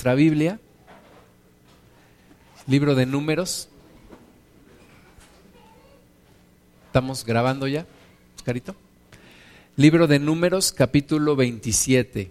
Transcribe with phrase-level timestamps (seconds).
[0.00, 0.58] nuestra Biblia,
[2.66, 3.68] libro de números.
[6.86, 7.84] ¿Estamos grabando ya,
[8.34, 8.74] Oscarito?
[9.76, 12.30] Libro de números, capítulo 27.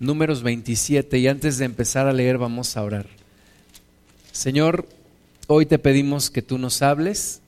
[0.00, 1.16] Números 27.
[1.16, 3.06] Y antes de empezar a leer, vamos a orar.
[4.32, 4.88] Señor,
[5.46, 7.40] hoy te pedimos que tú nos hables.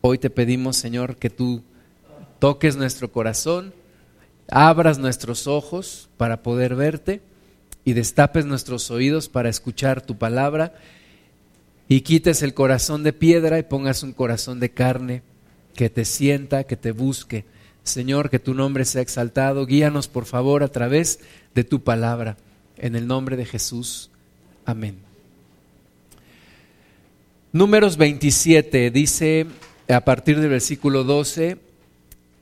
[0.00, 1.62] Hoy te pedimos, Señor, que tú
[2.40, 3.72] toques nuestro corazón
[4.48, 7.22] abras nuestros ojos para poder verte
[7.84, 10.74] y destapes nuestros oídos para escuchar tu palabra
[11.88, 15.22] y quites el corazón de piedra y pongas un corazón de carne
[15.74, 17.44] que te sienta, que te busque.
[17.82, 19.66] Señor, que tu nombre sea exaltado.
[19.66, 21.20] Guíanos, por favor, a través
[21.54, 22.38] de tu palabra.
[22.78, 24.10] En el nombre de Jesús.
[24.64, 24.96] Amén.
[27.52, 29.46] Números 27 dice
[29.88, 31.58] a partir del versículo 12,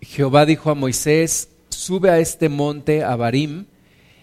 [0.00, 3.66] Jehová dijo a Moisés, sube a este monte Abarim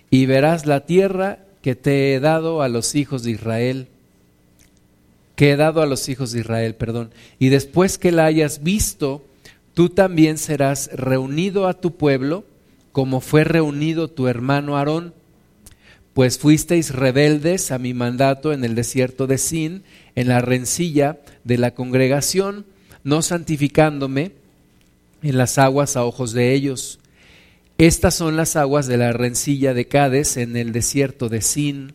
[0.09, 3.87] y verás la tierra que te he dado a los hijos de Israel,
[5.35, 7.11] que he dado a los hijos de Israel, perdón.
[7.37, 9.23] Y después que la hayas visto,
[9.73, 12.45] tú también serás reunido a tu pueblo,
[12.91, 15.13] como fue reunido tu hermano Aarón,
[16.13, 19.83] pues fuisteis rebeldes a mi mandato en el desierto de Sin,
[20.15, 22.65] en la rencilla de la congregación,
[23.03, 24.33] no santificándome
[25.21, 26.98] en las aguas a ojos de ellos.
[27.79, 31.93] Estas son las aguas de la rencilla de Cades en el desierto de Sin.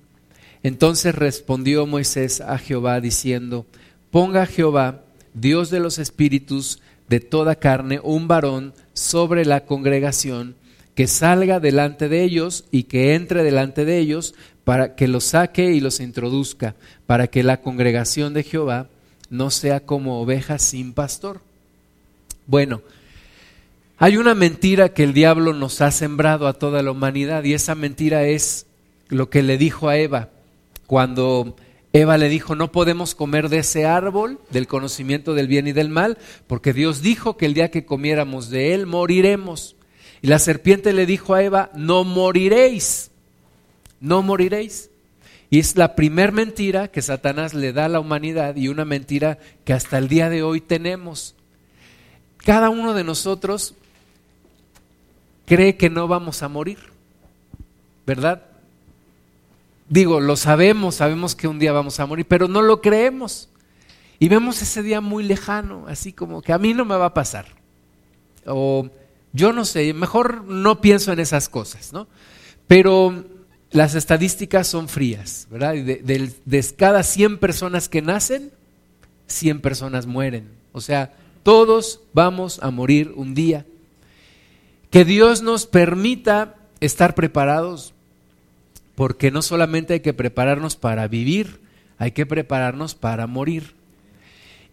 [0.63, 3.67] Entonces respondió Moisés a Jehová diciendo,
[4.11, 5.03] Ponga Jehová,
[5.35, 10.57] Dios de los espíritus de toda carne, un varón sobre la congregación,
[10.95, 15.73] que salga delante de ellos y que entre delante de ellos, para que los saque
[15.73, 18.89] y los introduzca, para que la congregación de Jehová
[19.29, 21.43] no sea como ovejas sin pastor.
[22.47, 22.81] Bueno,
[23.97, 27.75] hay una mentira que el diablo nos ha sembrado a toda la humanidad y esa
[27.75, 28.67] mentira es
[29.09, 30.31] lo que le dijo a Eva
[30.87, 31.57] cuando
[31.93, 35.91] Eva le dijo, no podemos comer de ese árbol del conocimiento del bien y del
[35.91, 39.77] mal, porque Dios dijo que el día que comiéramos de él moriremos.
[40.21, 43.13] Y la serpiente le dijo a Eva, no moriréis,
[44.01, 44.91] no moriréis.
[45.51, 49.39] Y es la primer mentira que Satanás le da a la humanidad y una mentira
[49.65, 51.37] que hasta el día de hoy tenemos.
[52.39, 53.77] Cada uno de nosotros
[55.47, 56.79] cree que no vamos a morir,
[58.07, 58.43] ¿verdad?
[59.89, 63.49] Digo, lo sabemos, sabemos que un día vamos a morir, pero no lo creemos.
[64.19, 67.15] Y vemos ese día muy lejano, así como que a mí no me va a
[67.15, 67.47] pasar.
[68.47, 68.89] O
[69.33, 72.07] yo no sé, mejor no pienso en esas cosas, ¿no?
[72.67, 73.25] Pero
[73.71, 75.75] las estadísticas son frías, ¿verdad?
[75.75, 78.53] De, de cada 100 personas que nacen,
[79.27, 80.49] 100 personas mueren.
[80.73, 81.13] O sea,
[81.43, 83.67] todos vamos a morir un día.
[84.95, 87.95] Que Dios nos permita estar preparados,
[88.95, 91.59] porque no solamente hay que prepararnos para vivir,
[91.99, 93.75] hay que prepararnos para morir.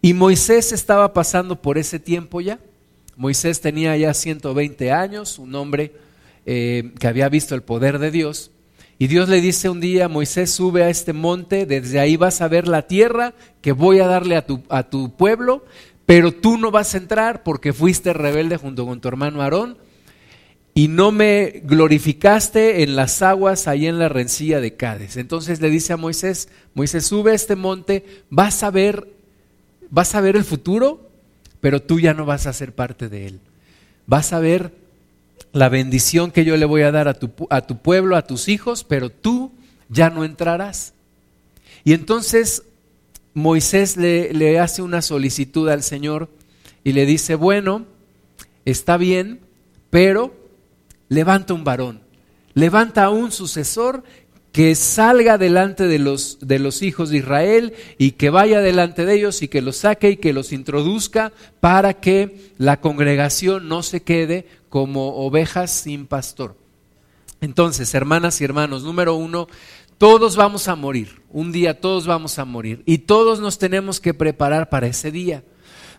[0.00, 2.60] Y Moisés estaba pasando por ese tiempo ya.
[3.16, 5.92] Moisés tenía ya 120 años, un hombre
[6.46, 8.52] eh, que había visto el poder de Dios.
[9.00, 12.46] Y Dios le dice un día, Moisés sube a este monte, desde ahí vas a
[12.46, 15.64] ver la tierra que voy a darle a tu, a tu pueblo,
[16.06, 19.78] pero tú no vas a entrar porque fuiste rebelde junto con tu hermano Aarón
[20.74, 25.16] y no me glorificaste en las aguas ahí en la rencilla de Cádiz.
[25.16, 29.08] Entonces le dice a Moisés, Moisés, sube a este monte, vas a ver,
[29.90, 31.10] vas a ver el futuro,
[31.60, 33.40] pero tú ya no vas a ser parte de él.
[34.06, 34.72] Vas a ver
[35.52, 38.48] la bendición que yo le voy a dar a tu, a tu pueblo, a tus
[38.48, 39.52] hijos, pero tú
[39.90, 40.94] ya no entrarás.
[41.84, 42.62] Y entonces
[43.34, 46.30] Moisés le, le hace una solicitud al Señor
[46.82, 47.84] y le dice, bueno,
[48.64, 49.40] está bien,
[49.90, 50.41] pero
[51.12, 52.00] levanta un varón,
[52.54, 54.02] levanta un sucesor
[54.50, 59.14] que salga delante de los, de los hijos de Israel y que vaya delante de
[59.14, 64.02] ellos y que los saque y que los introduzca para que la congregación no se
[64.02, 66.56] quede como ovejas sin pastor.
[67.42, 69.48] Entonces, hermanas y hermanos, número uno,
[69.98, 74.14] todos vamos a morir, un día todos vamos a morir y todos nos tenemos que
[74.14, 75.44] preparar para ese día.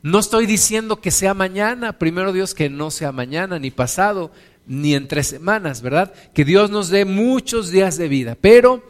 [0.03, 4.31] No estoy diciendo que sea mañana, primero Dios que no sea mañana ni pasado,
[4.67, 6.13] ni en tres semanas, ¿verdad?
[6.33, 8.37] Que Dios nos dé muchos días de vida.
[8.39, 8.83] Pero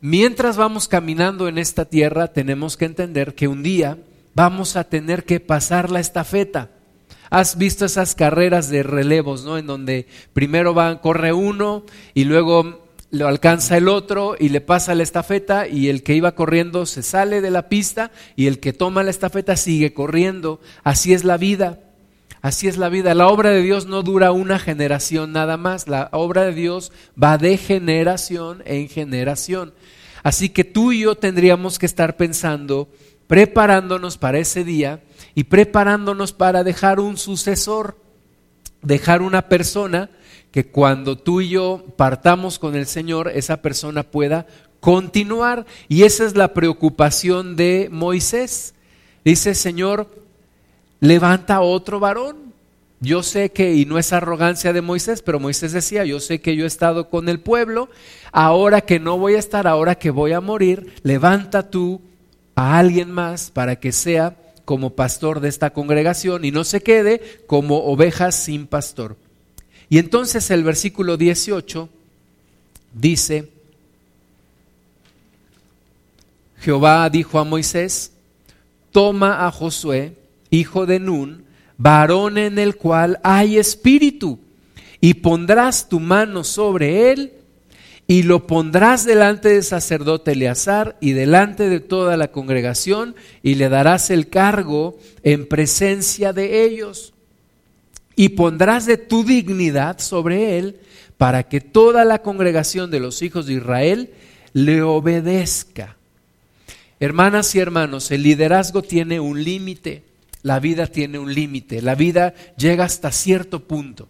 [0.00, 3.98] mientras vamos caminando en esta tierra, tenemos que entender que un día
[4.34, 6.70] vamos a tener que pasar la estafeta.
[7.30, 9.56] Has visto esas carreras de relevos, ¿no?
[9.56, 14.94] En donde primero van, corre uno y luego lo alcanza el otro y le pasa
[14.94, 18.72] la estafeta y el que iba corriendo se sale de la pista y el que
[18.72, 20.60] toma la estafeta sigue corriendo.
[20.82, 21.80] Así es la vida.
[22.42, 23.14] Así es la vida.
[23.14, 25.88] La obra de Dios no dura una generación nada más.
[25.88, 26.90] La obra de Dios
[27.22, 29.74] va de generación en generación.
[30.22, 32.88] Así que tú y yo tendríamos que estar pensando,
[33.26, 35.02] preparándonos para ese día
[35.34, 37.98] y preparándonos para dejar un sucesor,
[38.82, 40.10] dejar una persona
[40.50, 44.46] que cuando tú y yo partamos con el Señor, esa persona pueda
[44.80, 45.66] continuar.
[45.88, 48.74] Y esa es la preocupación de Moisés.
[49.24, 50.19] Dice, Señor,
[51.00, 52.50] levanta otro varón.
[53.00, 56.54] Yo sé que, y no es arrogancia de Moisés, pero Moisés decía, yo sé que
[56.54, 57.88] yo he estado con el pueblo,
[58.30, 62.02] ahora que no voy a estar, ahora que voy a morir, levanta tú
[62.54, 64.36] a alguien más para que sea
[64.66, 69.16] como pastor de esta congregación y no se quede como ovejas sin pastor.
[69.88, 71.88] Y entonces el versículo 18
[72.92, 73.48] dice,
[76.60, 78.12] Jehová dijo a Moisés,
[78.92, 80.19] toma a Josué,
[80.50, 81.44] hijo de Nun,
[81.78, 84.38] varón en el cual hay espíritu,
[85.00, 87.32] y pondrás tu mano sobre él,
[88.06, 93.68] y lo pondrás delante del sacerdote Eleazar y delante de toda la congregación, y le
[93.68, 97.14] darás el cargo en presencia de ellos.
[98.16, 100.80] Y pondrás de tu dignidad sobre él,
[101.16, 104.10] para que toda la congregación de los hijos de Israel
[104.52, 105.96] le obedezca.
[106.98, 110.02] Hermanas y hermanos, el liderazgo tiene un límite,
[110.42, 114.08] la vida tiene un límite, la vida llega hasta cierto punto.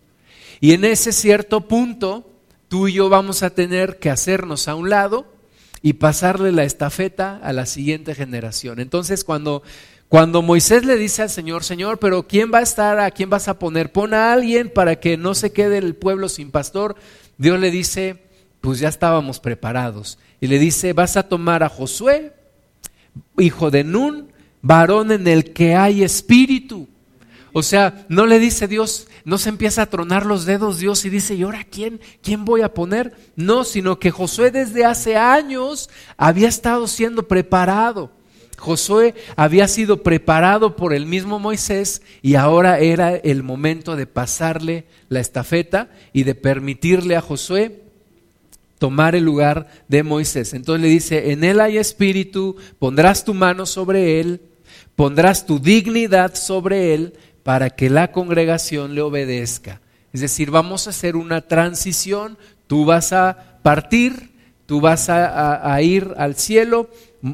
[0.60, 2.30] Y en ese cierto punto,
[2.68, 5.26] tú y yo vamos a tener que hacernos a un lado
[5.82, 8.80] y pasarle la estafeta a la siguiente generación.
[8.80, 9.62] Entonces, cuando,
[10.08, 13.48] cuando Moisés le dice al Señor, Señor, pero ¿quién va a estar, a quién vas
[13.48, 13.90] a poner?
[13.90, 16.96] Pon a alguien para que no se quede el pueblo sin pastor.
[17.38, 18.22] Dios le dice,
[18.60, 20.18] pues ya estábamos preparados.
[20.40, 22.34] Y le dice, vas a tomar a Josué,
[23.38, 24.29] hijo de Nun,
[24.62, 26.88] varón en el que hay espíritu.
[27.52, 31.10] O sea, no le dice Dios, no se empieza a tronar los dedos Dios y
[31.10, 32.00] dice, ¿y ahora quién?
[32.22, 33.16] ¿Quién voy a poner?
[33.34, 38.12] No, sino que Josué desde hace años había estado siendo preparado.
[38.56, 44.84] Josué había sido preparado por el mismo Moisés y ahora era el momento de pasarle
[45.08, 47.82] la estafeta y de permitirle a Josué
[48.78, 50.54] tomar el lugar de Moisés.
[50.54, 54.40] Entonces le dice, en él hay espíritu, pondrás tu mano sobre él,
[55.00, 59.80] pondrás tu dignidad sobre él para que la congregación le obedezca.
[60.12, 62.36] Es decir, vamos a hacer una transición,
[62.66, 64.32] tú vas a partir,
[64.66, 66.90] tú vas a, ir al cielo,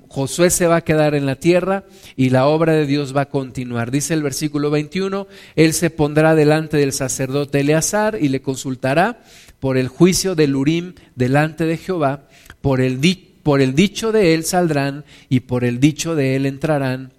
[0.06, 1.82] Josué se va a quedar en la tierra
[2.14, 3.90] y la obra de Dios va a continuar.
[3.90, 5.26] Dice el versículo 21,
[5.56, 9.24] él se pondrá delante del sacerdote Eleazar y le consultará
[9.58, 12.28] por el juicio del Urim delante de Jehová,
[12.60, 13.00] por el,
[13.42, 17.15] por el dicho de él saldrán y por el dicho de él entrarán,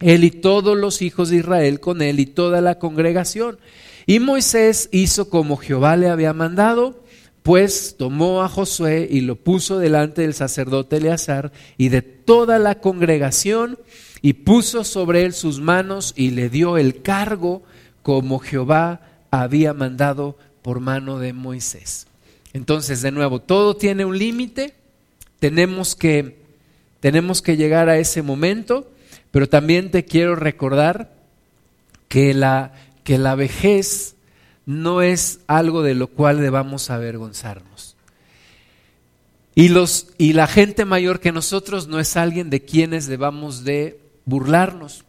[0.00, 3.58] él y todos los hijos de Israel con él y toda la congregación.
[4.06, 7.02] Y Moisés hizo como Jehová le había mandado,
[7.42, 12.80] pues tomó a Josué y lo puso delante del sacerdote Eleazar y de toda la
[12.80, 13.78] congregación,
[14.24, 17.62] y puso sobre él sus manos y le dio el cargo
[18.02, 22.06] como Jehová había mandado por mano de Moisés.
[22.54, 24.72] Entonces, de nuevo, todo tiene un límite,
[25.40, 26.38] tenemos que,
[27.00, 28.90] tenemos que llegar a ese momento,
[29.34, 31.12] pero también te quiero recordar
[32.06, 32.72] que la,
[33.02, 34.14] que la vejez
[34.64, 37.96] no es algo de lo cual debamos avergonzarnos.
[39.56, 43.98] Y, los, y la gente mayor que nosotros no es alguien de quienes debamos de
[44.24, 45.04] burlarnos.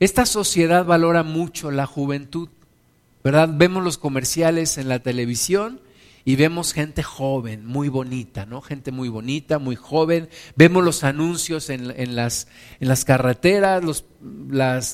[0.00, 2.48] Esta sociedad valora mucho la juventud.
[3.22, 3.48] ¿verdad?
[3.52, 5.80] Vemos los comerciales en la televisión
[6.24, 8.60] y vemos gente joven, muy bonita, ¿no?
[8.60, 10.28] Gente muy bonita, muy joven.
[10.54, 12.46] Vemos los anuncios en, las,
[12.78, 14.04] en las carreteras, los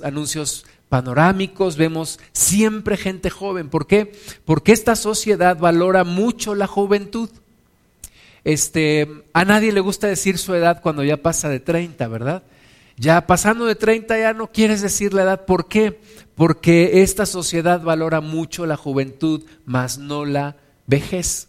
[0.03, 3.69] anuncios panorámicos, vemos siempre gente joven.
[3.69, 4.13] ¿Por qué?
[4.45, 7.29] Porque esta sociedad valora mucho la juventud.
[8.45, 12.43] Este, a nadie le gusta decir su edad cuando ya pasa de 30, ¿verdad?
[12.97, 15.45] Ya pasando de 30 ya no quieres decir la edad.
[15.45, 16.01] ¿Por qué?
[16.35, 20.57] Porque esta sociedad valora mucho la juventud, mas no la
[20.89, 21.47] vejez.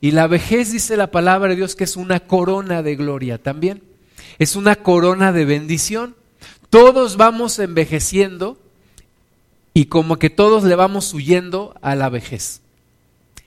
[0.00, 3.84] Y la vejez dice la palabra de Dios que es una corona de gloria también.
[4.40, 6.16] Es una corona de bendición.
[6.70, 8.58] Todos vamos envejeciendo
[9.74, 12.62] y como que todos le vamos huyendo a la vejez.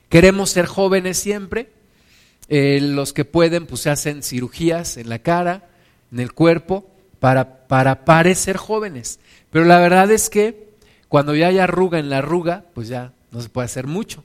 [0.08, 1.70] Queremos ser jóvenes siempre.
[2.48, 5.68] Eh, los que pueden, pues se hacen cirugías en la cara,
[6.12, 9.18] en el cuerpo para, para parecer jóvenes.
[9.50, 10.68] Pero la verdad es que
[11.08, 14.22] cuando ya hay arruga en la arruga, pues ya no se puede hacer mucho.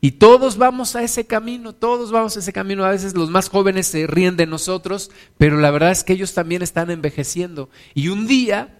[0.00, 2.84] Y todos vamos a ese camino, todos vamos a ese camino.
[2.84, 6.32] A veces los más jóvenes se ríen de nosotros, pero la verdad es que ellos
[6.32, 7.68] también están envejeciendo.
[7.94, 8.78] Y un día,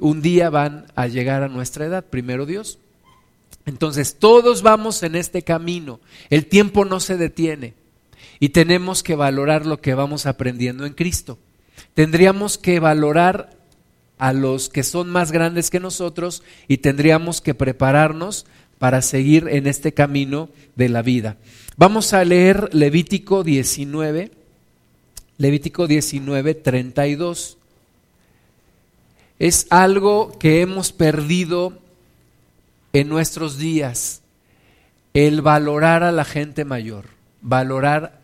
[0.00, 2.78] un día van a llegar a nuestra edad, primero Dios.
[3.66, 6.00] Entonces, todos vamos en este camino,
[6.30, 7.74] el tiempo no se detiene
[8.40, 11.38] y tenemos que valorar lo que vamos aprendiendo en Cristo.
[11.94, 13.50] Tendríamos que valorar
[14.18, 18.46] a los que son más grandes que nosotros y tendríamos que prepararnos
[18.82, 21.36] para seguir en este camino de la vida.
[21.76, 24.32] Vamos a leer Levítico 19,
[25.38, 27.58] Levítico 19, 32.
[29.38, 31.78] Es algo que hemos perdido
[32.92, 34.22] en nuestros días,
[35.14, 37.04] el valorar a la gente mayor,
[37.40, 38.18] valorar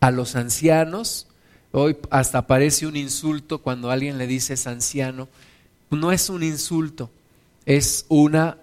[0.00, 1.28] a los ancianos.
[1.70, 5.28] Hoy hasta parece un insulto cuando alguien le dice es anciano.
[5.90, 7.12] No es un insulto,
[7.64, 8.58] es una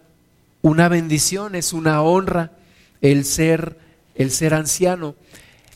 [0.66, 2.54] una bendición, es una honra
[3.00, 3.78] el ser,
[4.16, 5.14] el ser anciano.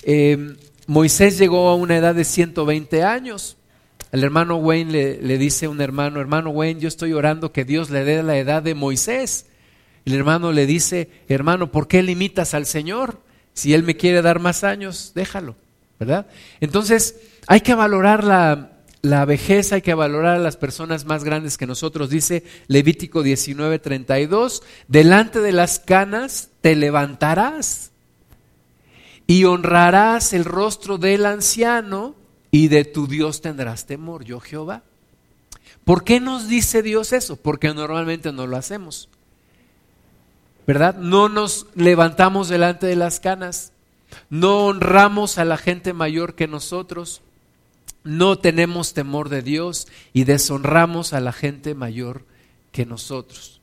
[0.01, 3.55] Em, Moisés llegó a una edad de 120 años.
[4.11, 7.65] El hermano Wayne le, le, dice a un hermano, hermano Wayne, yo estoy orando que
[7.65, 9.45] Dios le dé la edad de Moisés.
[10.05, 13.21] El hermano le dice, hermano, ¿por qué limitas al Señor?
[13.53, 15.55] Si Él me quiere dar más años, déjalo,
[15.99, 16.25] ¿verdad?
[16.61, 17.15] Entonces,
[17.45, 21.67] hay que valorar la, la vejez hay que valorar a las personas más grandes que
[21.67, 22.09] nosotros.
[22.09, 27.91] Dice Levítico 19:32, delante de las canas te levantarás
[29.25, 32.15] y honrarás el rostro del anciano
[32.51, 34.83] y de tu Dios tendrás temor, yo Jehová.
[35.85, 37.35] ¿Por qué nos dice Dios eso?
[37.35, 39.07] Porque normalmente no lo hacemos.
[40.67, 40.95] ¿Verdad?
[40.95, 43.71] No nos levantamos delante de las canas,
[44.29, 47.21] no honramos a la gente mayor que nosotros
[48.09, 52.25] no tenemos temor de Dios y deshonramos a la gente mayor
[52.71, 53.61] que nosotros.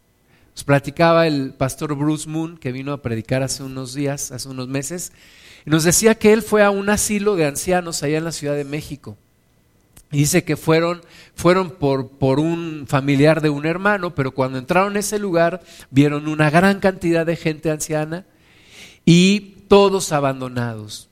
[0.54, 4.68] Nos platicaba el pastor Bruce Moon, que vino a predicar hace unos días, hace unos
[4.68, 5.12] meses,
[5.66, 8.54] y nos decía que él fue a un asilo de ancianos allá en la Ciudad
[8.54, 9.16] de México.
[10.12, 11.02] Y dice que fueron,
[11.34, 15.60] fueron por, por un familiar de un hermano, pero cuando entraron a ese lugar
[15.90, 18.24] vieron una gran cantidad de gente anciana
[19.04, 21.08] y todos abandonados,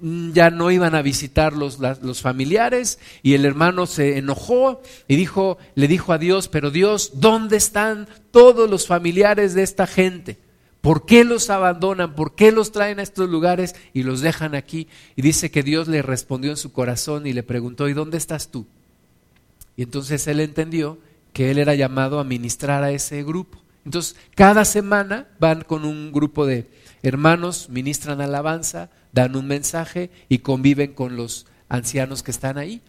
[0.00, 5.58] ya no iban a visitar los, los, familiares y el hermano se enojó y dijo,
[5.74, 10.38] le dijo a Dios, pero Dios, ¿dónde están todos los familiares de esta gente?
[10.80, 12.14] ¿Por qué los abandonan?
[12.14, 14.86] ¿Por qué los traen a estos lugares y los dejan aquí?
[15.16, 18.48] Y dice que Dios le respondió en su corazón y le preguntó, ¿y dónde estás
[18.48, 18.66] tú?
[19.76, 20.98] Y entonces él entendió
[21.32, 23.58] que él era llamado a ministrar a ese grupo.
[23.84, 26.68] Entonces, cada semana van con un grupo de
[27.02, 32.82] hermanos, ministran alabanza, dan un mensaje y conviven con los ancianos que están ahí.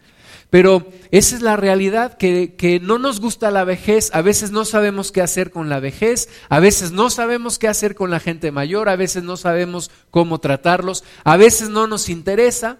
[0.50, 4.64] Pero esa es la realidad, que, que, no nos gusta la vejez, a veces no
[4.64, 8.50] sabemos qué hacer con la vejez, a veces no sabemos qué hacer con la gente
[8.50, 12.78] mayor, a veces no sabemos cómo tratarlos, a veces no nos interesa,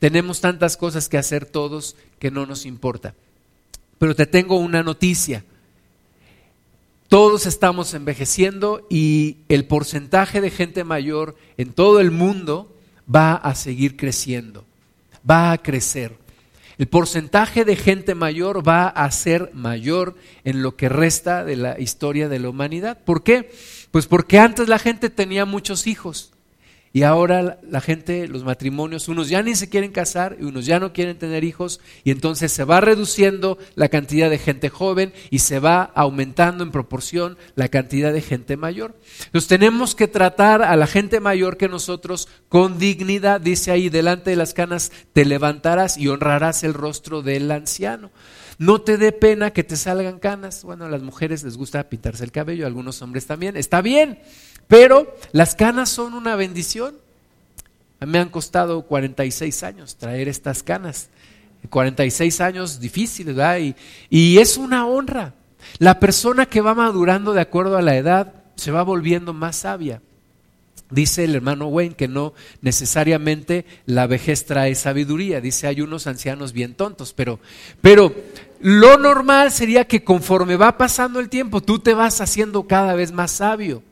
[0.00, 3.14] tenemos tantas cosas que hacer todos que no nos importa.
[3.98, 5.44] Pero te tengo una noticia,
[7.08, 12.73] todos estamos envejeciendo y el porcentaje de gente mayor en todo el mundo
[13.12, 14.64] va a seguir creciendo,
[15.28, 16.16] va a crecer.
[16.76, 21.78] El porcentaje de gente mayor va a ser mayor en lo que resta de la
[21.78, 22.98] historia de la humanidad.
[23.04, 23.52] ¿Por qué?
[23.92, 26.33] Pues porque antes la gente tenía muchos hijos
[26.94, 30.78] y ahora la gente, los matrimonios, unos ya ni se quieren casar y unos ya
[30.78, 35.40] no quieren tener hijos y entonces se va reduciendo la cantidad de gente joven y
[35.40, 38.94] se va aumentando en proporción la cantidad de gente mayor.
[39.26, 44.30] Entonces tenemos que tratar a la gente mayor que nosotros con dignidad, dice ahí, delante
[44.30, 48.12] de las canas te levantarás y honrarás el rostro del anciano.
[48.58, 50.62] No te dé pena que te salgan canas.
[50.62, 53.56] Bueno, a las mujeres les gusta pintarse el cabello, a algunos hombres también.
[53.56, 54.20] Está bien.
[54.74, 56.96] Pero las canas son una bendición.
[58.00, 61.10] Me han costado 46 años traer estas canas.
[61.70, 63.58] 46 años difíciles, ¿verdad?
[63.58, 63.76] Y,
[64.10, 65.34] y es una honra.
[65.78, 70.02] La persona que va madurando de acuerdo a la edad se va volviendo más sabia.
[70.90, 75.40] Dice el hermano Wayne que no necesariamente la vejez trae sabiduría.
[75.40, 77.38] Dice, hay unos ancianos bien tontos, pero,
[77.80, 78.12] pero
[78.58, 83.12] lo normal sería que conforme va pasando el tiempo, tú te vas haciendo cada vez
[83.12, 83.84] más sabio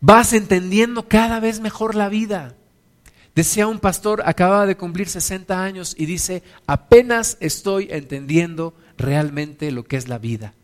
[0.00, 2.54] vas entendiendo cada vez mejor la vida.
[3.34, 9.84] Decía un pastor, acababa de cumplir 60 años y dice, apenas estoy entendiendo realmente lo
[9.84, 10.54] que es la vida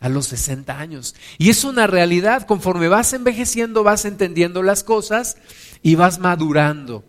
[0.00, 1.14] a los 60 años.
[1.38, 5.38] Y es una realidad, conforme vas envejeciendo, vas entendiendo las cosas
[5.82, 7.04] y vas madurando.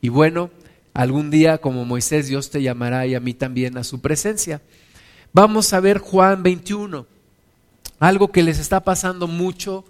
[0.00, 0.50] Y bueno,
[0.94, 4.62] algún día como Moisés Dios te llamará y a mí también a su presencia.
[5.32, 7.06] Vamos a ver Juan 21,
[7.98, 9.84] algo que les está pasando mucho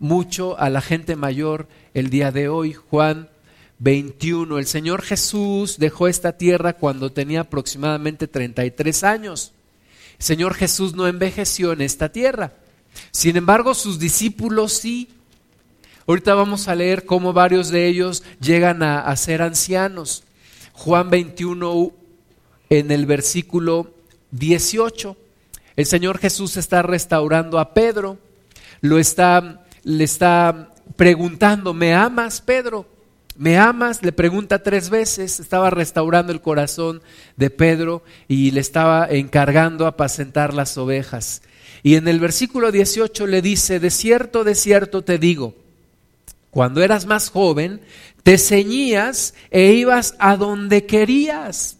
[0.00, 2.72] mucho a la gente mayor el día de hoy.
[2.72, 3.28] Juan
[3.78, 4.58] 21.
[4.58, 9.52] El Señor Jesús dejó esta tierra cuando tenía aproximadamente 33 años.
[10.18, 12.52] Señor Jesús no envejeció en esta tierra.
[13.10, 15.08] Sin embargo, sus discípulos sí.
[16.06, 20.24] Ahorita vamos a leer cómo varios de ellos llegan a, ser ancianos.
[20.72, 21.92] Juan 21
[22.68, 23.94] en el versículo
[24.32, 25.16] 18.
[25.76, 28.18] El Señor Jesús está restaurando a Pedro.
[28.80, 32.86] Lo está, le está preguntando, ¿me amas, Pedro?
[33.36, 34.02] ¿Me amas?
[34.02, 35.40] Le pregunta tres veces.
[35.40, 37.00] Estaba restaurando el corazón
[37.36, 41.42] de Pedro y le estaba encargando apacentar las ovejas.
[41.82, 45.54] Y en el versículo 18 le dice, de cierto, de cierto te digo,
[46.50, 47.80] cuando eras más joven,
[48.22, 51.78] te ceñías e ibas a donde querías.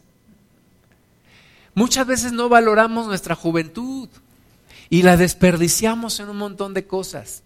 [1.74, 4.08] Muchas veces no valoramos nuestra juventud
[4.88, 7.42] y la desperdiciamos en un montón de cosas,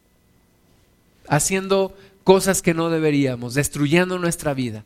[1.28, 4.84] haciendo cosas que no deberíamos, destruyendo nuestra vida.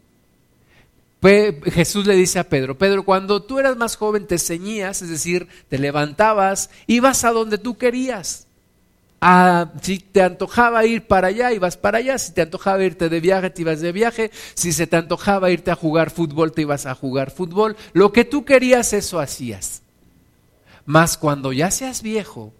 [1.20, 5.48] Jesús le dice a Pedro, Pedro, cuando tú eras más joven te ceñías, es decir,
[5.68, 8.46] te levantabas, ibas a donde tú querías.
[9.82, 12.18] si te antojaba ir para allá, ibas para allá.
[12.18, 14.30] Si te antojaba irte de viaje, te ibas de viaje.
[14.54, 17.76] Si se te antojaba irte a jugar fútbol, te ibas a jugar fútbol.
[17.94, 19.82] Lo que tú querías, eso hacías.
[20.86, 22.54] Mas cuando ya seas viejo,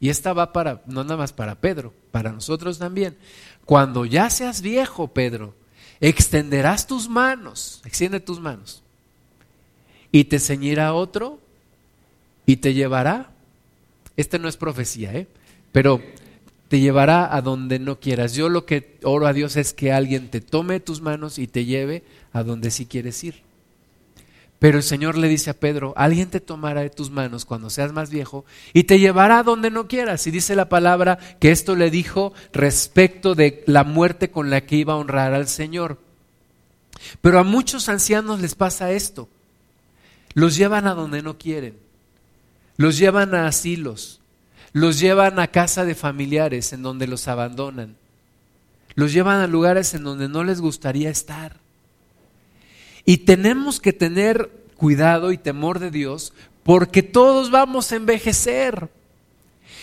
[0.00, 3.16] y esta va para, no nada más para Pedro, para nosotros también.
[3.64, 5.54] Cuando ya seas viejo, Pedro,
[6.00, 8.82] extenderás tus manos, extiende tus manos,
[10.12, 11.40] y te ceñirá otro
[12.44, 13.30] y te llevará.
[14.16, 15.26] Esta no es profecía, ¿eh?
[15.72, 16.00] pero
[16.68, 18.34] te llevará a donde no quieras.
[18.34, 21.64] Yo lo que oro a Dios es que alguien te tome tus manos y te
[21.64, 23.45] lleve a donde sí quieres ir.
[24.58, 27.92] Pero el Señor le dice a Pedro, alguien te tomará de tus manos cuando seas
[27.92, 30.26] más viejo y te llevará donde no quieras.
[30.26, 34.76] Y dice la palabra que esto le dijo respecto de la muerte con la que
[34.76, 35.98] iba a honrar al Señor.
[37.20, 39.28] Pero a muchos ancianos les pasa esto.
[40.32, 41.78] Los llevan a donde no quieren.
[42.78, 44.20] Los llevan a asilos.
[44.72, 47.96] Los llevan a casa de familiares en donde los abandonan.
[48.94, 51.65] Los llevan a lugares en donde no les gustaría estar.
[53.06, 58.90] Y tenemos que tener cuidado y temor de Dios porque todos vamos a envejecer.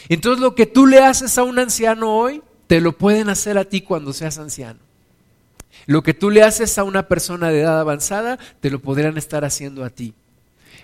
[0.10, 3.64] Entonces lo que tú le haces a un anciano hoy, te lo pueden hacer a
[3.64, 4.80] ti cuando seas anciano.
[5.86, 9.46] Lo que tú le haces a una persona de edad avanzada, te lo podrían estar
[9.46, 10.14] haciendo a ti.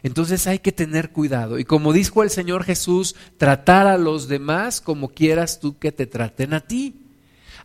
[0.01, 1.59] Entonces hay que tener cuidado.
[1.59, 6.07] Y como dijo el Señor Jesús, tratar a los demás como quieras tú que te
[6.07, 6.95] traten a ti.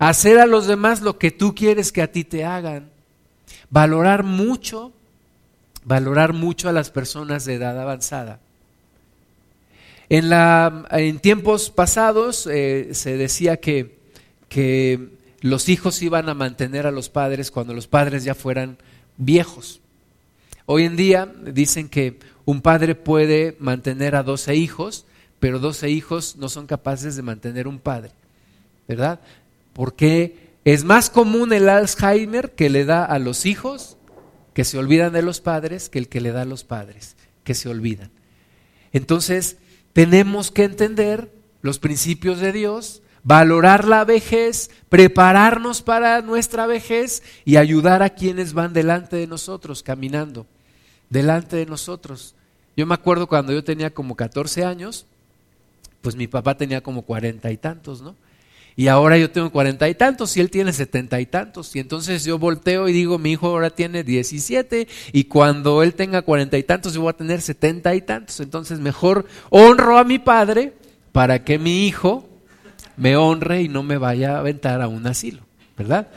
[0.00, 2.93] Hacer a los demás lo que tú quieres que a ti te hagan
[3.70, 4.92] valorar mucho,
[5.84, 8.40] valorar mucho a las personas de edad avanzada.
[10.08, 13.98] En, la, en tiempos pasados eh, se decía que,
[14.48, 15.08] que
[15.40, 18.78] los hijos iban a mantener a los padres cuando los padres ya fueran
[19.16, 19.80] viejos.
[20.66, 25.06] Hoy en día dicen que un padre puede mantener a 12 hijos,
[25.40, 28.12] pero 12 hijos no son capaces de mantener un padre,
[28.88, 29.20] ¿verdad?
[29.72, 33.96] Porque es más común el Alzheimer que le da a los hijos
[34.54, 37.54] que se olvidan de los padres que el que le da a los padres que
[37.54, 38.10] se olvidan.
[38.92, 39.58] Entonces,
[39.92, 47.56] tenemos que entender los principios de Dios, valorar la vejez, prepararnos para nuestra vejez y
[47.56, 50.46] ayudar a quienes van delante de nosotros, caminando,
[51.10, 52.34] delante de nosotros.
[52.76, 55.06] Yo me acuerdo cuando yo tenía como 14 años,
[56.00, 58.14] pues mi papá tenía como cuarenta y tantos, ¿no?
[58.76, 61.74] Y ahora yo tengo cuarenta y tantos y él tiene setenta y tantos.
[61.76, 66.22] Y entonces yo volteo y digo, mi hijo ahora tiene diecisiete y cuando él tenga
[66.22, 68.40] cuarenta y tantos yo voy a tener setenta y tantos.
[68.40, 70.72] Entonces mejor honro a mi padre
[71.12, 72.28] para que mi hijo
[72.96, 75.42] me honre y no me vaya a aventar a un asilo,
[75.78, 76.08] ¿verdad?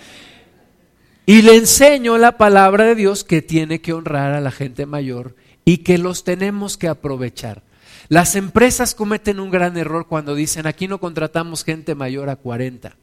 [1.28, 5.36] Y le enseño la palabra de Dios que tiene que honrar a la gente mayor
[5.66, 7.67] y que los tenemos que aprovechar.
[8.10, 12.96] Las empresas cometen un gran error cuando dicen, aquí no contratamos gente mayor a 40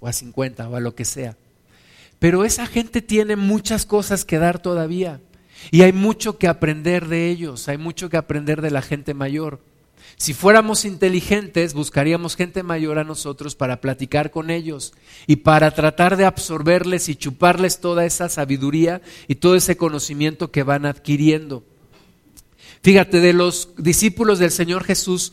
[0.00, 1.36] o a 50 o a lo que sea.
[2.20, 5.20] Pero esa gente tiene muchas cosas que dar todavía.
[5.70, 9.60] Y hay mucho que aprender de ellos, hay mucho que aprender de la gente mayor.
[10.16, 14.94] Si fuéramos inteligentes, buscaríamos gente mayor a nosotros para platicar con ellos
[15.26, 20.62] y para tratar de absorberles y chuparles toda esa sabiduría y todo ese conocimiento que
[20.62, 21.64] van adquiriendo.
[22.84, 25.32] Fíjate, de los discípulos del Señor Jesús,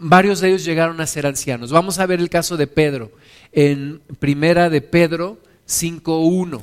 [0.00, 1.70] varios de ellos llegaron a ser ancianos.
[1.70, 3.12] Vamos a ver el caso de Pedro.
[3.52, 6.60] En primera de Pedro 5.1.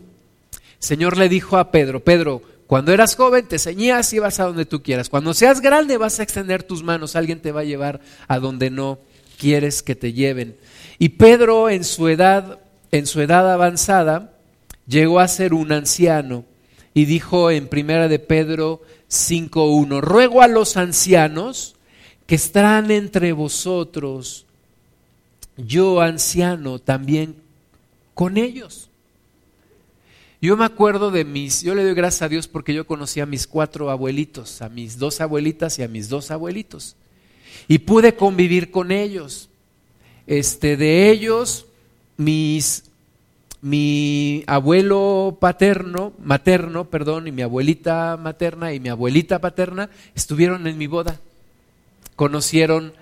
[0.78, 4.66] Señor le dijo a Pedro, Pedro, cuando eras joven te ceñías y ibas a donde
[4.66, 5.08] tú quieras.
[5.08, 8.70] Cuando seas grande vas a extender tus manos, alguien te va a llevar a donde
[8.70, 9.00] no
[9.38, 10.58] quieres que te lleven.
[10.98, 12.60] Y Pedro en su edad,
[12.92, 14.34] en su edad avanzada,
[14.86, 16.44] llegó a ser un anciano
[16.94, 21.76] y dijo en primera de Pedro 5.1, ruego a los ancianos
[22.28, 24.46] que están entre vosotros,
[25.58, 27.36] yo anciano también
[28.14, 28.90] con ellos.
[30.42, 33.26] Yo me acuerdo de mis, yo le doy gracias a Dios porque yo conocí a
[33.26, 36.96] mis cuatro abuelitos, a mis dos abuelitas y a mis dos abuelitos.
[37.68, 39.50] Y pude convivir con ellos.
[40.28, 41.66] Este, de ellos,
[42.16, 42.89] mis,
[43.62, 50.78] mi abuelo paterno, materno, perdón, y mi abuelita materna y mi abuelita paterna estuvieron en
[50.78, 51.20] mi boda.
[52.16, 52.94] Conocieron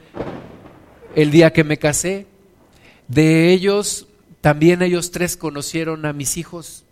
[1.15, 2.28] el día que me casé.
[3.08, 4.08] De ellos,
[4.41, 6.84] también ellos tres conocieron a mis hijos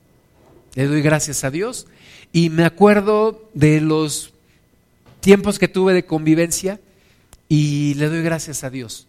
[0.75, 1.87] le doy gracias a Dios.
[2.31, 4.33] Y me acuerdo de los
[5.21, 6.79] tiempos que tuve de convivencia
[7.49, 9.07] y le doy gracias a Dios.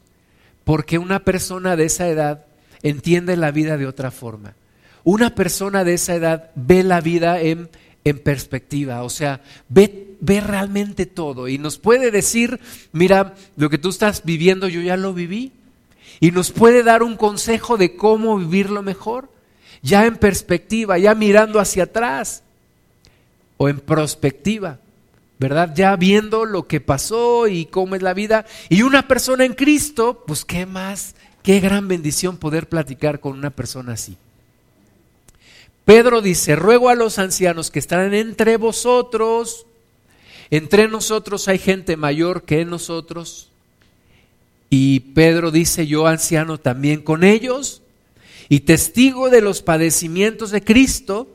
[0.64, 2.47] Porque una persona de esa edad
[2.88, 4.55] entiende la vida de otra forma.
[5.05, 7.68] Una persona de esa edad ve la vida en,
[8.05, 12.61] en perspectiva, o sea, ve, ve realmente todo y nos puede decir,
[12.92, 15.53] mira, lo que tú estás viviendo yo ya lo viví.
[16.18, 19.29] Y nos puede dar un consejo de cómo vivirlo mejor
[19.83, 22.42] ya en perspectiva, ya mirando hacia atrás
[23.57, 24.79] o en prospectiva,
[25.38, 25.72] ¿verdad?
[25.75, 28.46] Ya viendo lo que pasó y cómo es la vida.
[28.68, 31.15] Y una persona en Cristo, pues qué más,
[31.46, 34.16] qué gran bendición poder platicar con una persona así.
[35.85, 39.64] Pedro dice, ruego a los ancianos que están entre vosotros,
[40.50, 43.50] entre nosotros hay gente mayor que nosotros,
[44.70, 47.80] y Pedro dice, yo anciano también con ellos,
[48.48, 51.28] y testigo de los padecimientos de Cristo,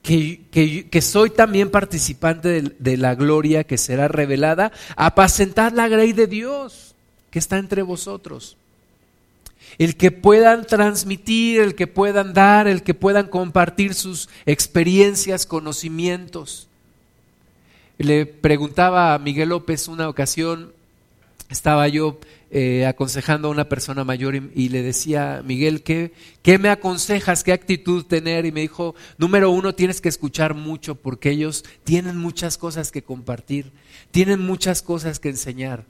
[0.00, 6.94] que, soy también participante de, la gloria que será revelada, apacentad la grey de Dios
[7.30, 8.56] que está entre vosotros.
[9.78, 16.68] El que puedan transmitir, el que puedan dar, el que puedan compartir sus experiencias, conocimientos.
[17.98, 20.72] Le preguntaba a Miguel López una ocasión,
[21.50, 22.18] estaba yo
[22.50, 27.44] eh, aconsejando a una persona mayor y, le decía, Miguel, ¿qué, ¿qué, me aconsejas?
[27.44, 28.44] ¿Qué actitud tener?
[28.44, 33.02] Y me dijo, número uno, tienes que escuchar mucho porque ellos tienen muchas cosas que
[33.02, 33.72] compartir,
[34.10, 35.86] tienen muchas cosas que enseñar.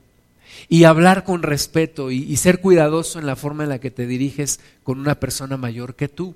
[0.68, 4.60] Y hablar con respeto y, ser cuidadoso en la forma en la que te diriges
[4.82, 6.34] con una persona mayor que tú.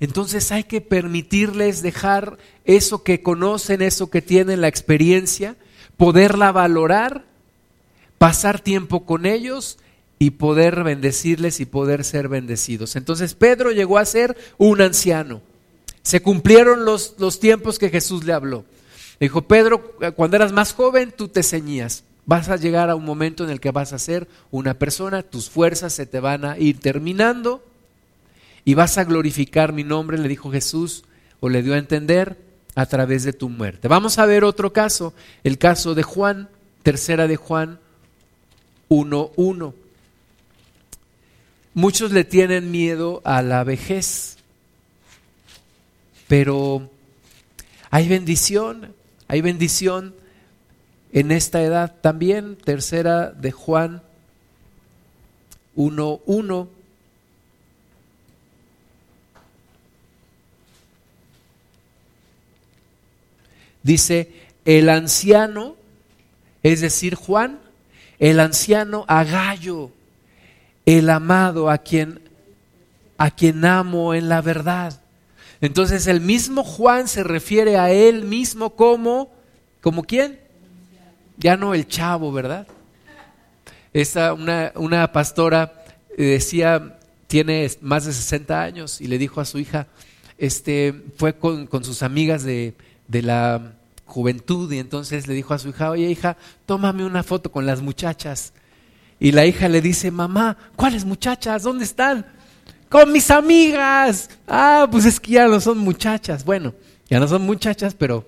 [0.00, 5.56] Entonces hay que permitirles dejar eso que conocen, eso que tienen, la experiencia,
[5.96, 7.24] poderla valorar
[8.18, 9.78] pasar tiempo con ellos
[10.18, 12.96] y poder bendecirles y poder ser bendecidos.
[12.96, 15.40] Entonces Pedro llegó a ser un anciano.
[16.02, 18.64] Se cumplieron los, los tiempos que Jesús le habló.
[19.20, 22.02] dijo, Pedro, cuando eras más joven tú te ceñías.
[22.28, 25.48] Vas a llegar a un momento en el que vas a ser una persona, tus
[25.48, 27.64] fuerzas se te van a ir terminando
[28.66, 31.04] y vas a glorificar mi nombre, le dijo Jesús,
[31.40, 32.36] o le dio a entender,
[32.74, 33.88] a través de tu muerte.
[33.88, 36.50] Vamos a ver otro caso, el caso de Juan,
[36.82, 37.80] tercera de Juan
[38.90, 39.72] 1.1.
[41.72, 44.36] Muchos le tienen miedo a la vejez,
[46.26, 46.90] pero
[47.88, 48.94] hay bendición,
[49.28, 50.14] hay bendición
[51.12, 52.56] en esta edad también.
[52.56, 54.02] Tercera de Juan
[55.76, 56.68] 1.1.
[63.82, 64.32] Dice,
[64.64, 65.76] el anciano,
[66.62, 67.58] es decir, Juan,
[68.18, 69.92] el anciano Agallo,
[70.84, 72.20] el amado a quien,
[73.16, 75.00] a quien amo en la verdad.
[75.60, 79.32] Entonces el mismo Juan se refiere a él mismo como,
[79.80, 80.38] ¿como quién?
[81.38, 82.66] Ya no el chavo, ¿verdad?
[83.92, 85.84] Esa, una, una pastora
[86.16, 89.86] decía, tiene más de 60 años y le dijo a su hija,
[90.36, 92.74] este, fue con, con sus amigas de,
[93.06, 93.72] de la
[94.04, 97.82] juventud y entonces le dijo a su hija, oye hija, tómame una foto con las
[97.82, 98.52] muchachas.
[99.20, 101.62] Y la hija le dice, mamá, ¿cuáles muchachas?
[101.62, 102.24] ¿Dónde están?
[102.88, 104.30] Con mis amigas.
[104.46, 106.44] Ah, pues es que ya no son muchachas.
[106.44, 106.74] Bueno,
[107.08, 108.26] ya no son muchachas, pero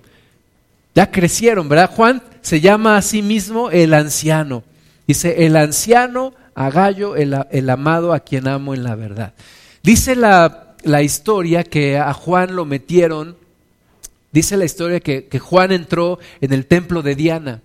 [0.95, 1.89] ya crecieron, ¿verdad?
[1.89, 4.63] Juan se llama a sí mismo el anciano.
[5.07, 9.33] Dice, el anciano a Gallo, el, el amado a quien amo en la verdad.
[9.83, 13.35] Dice la, historia que a Juan lo metieron
[14.31, 17.61] Dice la historia que, Juan entró en el templo de Diana,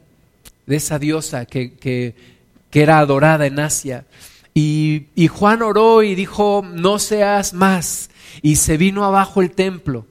[0.67, 2.15] de esa diosa que,
[2.73, 4.05] era adorada en Asia.
[4.53, 8.11] Y, Juan oró y dijo, no seas más.
[8.43, 10.07] Y se vino abajo el templo.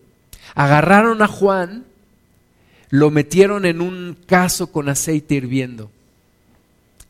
[0.56, 1.84] Agarraron a Juan,
[2.96, 5.92] lo metieron en un caso con aceite hirviendo.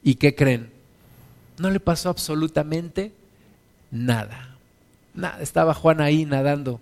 [0.03, 0.69] ¿Y qué creen?
[1.59, 3.11] No le pasó absolutamente
[3.91, 4.55] nada.
[5.13, 5.41] Nada.
[5.41, 6.81] Estaba Juan ahí nadando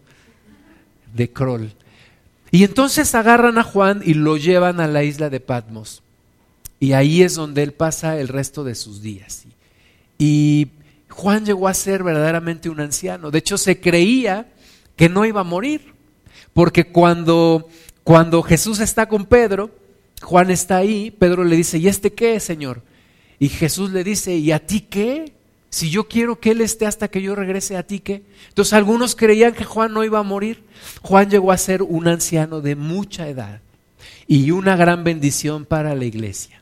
[1.13, 1.73] de crawl.
[2.49, 6.01] Y entonces agarran a Juan y lo llevan a la isla de Patmos.
[6.79, 9.43] Y ahí es donde él pasa el resto de sus días.
[10.17, 10.69] Y
[11.09, 13.31] Juan llegó a ser verdaderamente un anciano.
[13.31, 14.47] De hecho, se creía
[14.95, 15.93] que no iba a morir.
[16.53, 17.67] Porque cuando,
[18.03, 19.71] cuando Jesús está con Pedro,
[20.21, 22.81] Juan está ahí, Pedro le dice, ¿y este qué, Señor?
[23.39, 25.33] Y Jesús le dice, ¿y a ti qué?
[25.69, 28.23] Si yo quiero que Él esté hasta que yo regrese a ti, ¿qué?
[28.49, 30.63] Entonces algunos creían que Juan no iba a morir.
[31.01, 33.61] Juan llegó a ser un anciano de mucha edad
[34.27, 36.61] y una gran bendición para la iglesia.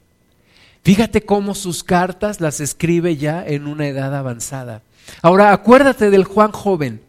[0.84, 4.82] Fíjate cómo sus cartas las escribe ya en una edad avanzada.
[5.22, 7.02] Ahora acuérdate del Juan joven.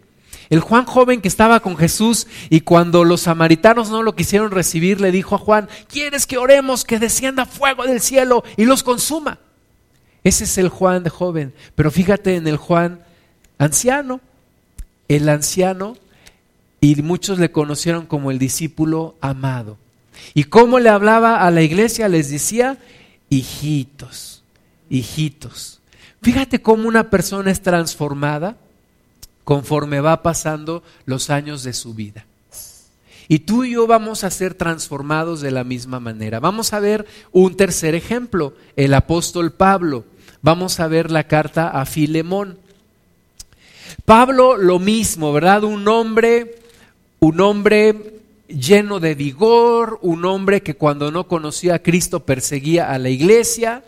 [0.52, 5.00] El Juan joven que estaba con Jesús y cuando los samaritanos no lo quisieron recibir,
[5.00, 9.38] le dijo a Juan, ¿quieres que oremos que descienda fuego del cielo y los consuma?
[10.24, 11.54] Ese es el Juan de joven.
[11.74, 13.00] Pero fíjate en el Juan
[13.56, 14.20] anciano.
[15.08, 15.96] El anciano,
[16.82, 19.78] y muchos le conocieron como el discípulo amado.
[20.34, 22.10] ¿Y cómo le hablaba a la iglesia?
[22.10, 22.76] Les decía,
[23.30, 24.44] hijitos,
[24.90, 25.80] hijitos.
[26.20, 28.58] Fíjate cómo una persona es transformada
[29.44, 32.26] conforme va pasando los años de su vida.
[33.28, 36.40] Y tú y yo vamos a ser transformados de la misma manera.
[36.40, 40.04] Vamos a ver un tercer ejemplo, el apóstol Pablo.
[40.42, 42.58] Vamos a ver la carta a Filemón.
[44.04, 45.64] Pablo lo mismo, ¿verdad?
[45.64, 46.58] Un hombre,
[47.20, 52.98] un hombre lleno de vigor, un hombre que cuando no conocía a Cristo perseguía a
[52.98, 53.84] la iglesia,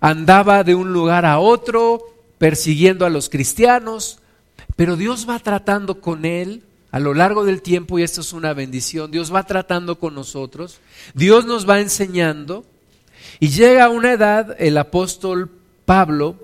[0.00, 2.00] andaba de un lugar a otro
[2.38, 4.20] persiguiendo a los cristianos,
[4.76, 8.54] pero Dios va tratando con él a lo largo del tiempo y esto es una
[8.54, 9.10] bendición.
[9.10, 10.78] Dios va tratando con nosotros,
[11.14, 12.64] Dios nos va enseñando
[13.40, 15.50] y llega a una edad el apóstol
[15.84, 16.36] Pablo,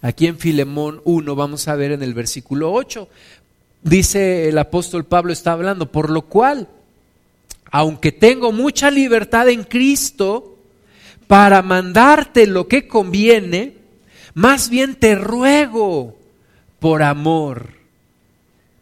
[0.00, 3.08] aquí en Filemón 1, vamos a ver en el versículo 8,
[3.82, 6.68] dice el apóstol Pablo está hablando, por lo cual
[7.70, 10.58] aunque tengo mucha libertad en Cristo
[11.26, 13.76] para mandarte lo que conviene,
[14.34, 16.18] más bien te ruego
[16.82, 17.68] por amor,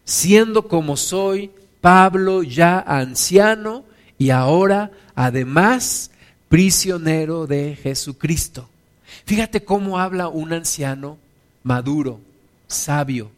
[0.07, 1.51] siendo como soy,
[1.83, 3.85] Pablo ya anciano
[4.17, 6.11] y ahora además
[6.49, 8.71] prisionero de Jesucristo.
[9.27, 11.19] Fíjate cómo habla un anciano
[11.63, 12.21] maduro,
[12.69, 13.31] sabio.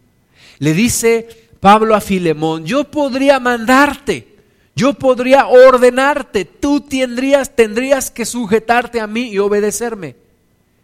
[0.61, 4.37] Le dice Pablo a Filemón, yo podría mandarte,
[4.77, 10.15] yo podría ordenarte, tú tendrías, tendrías que sujetarte a mí y obedecerme.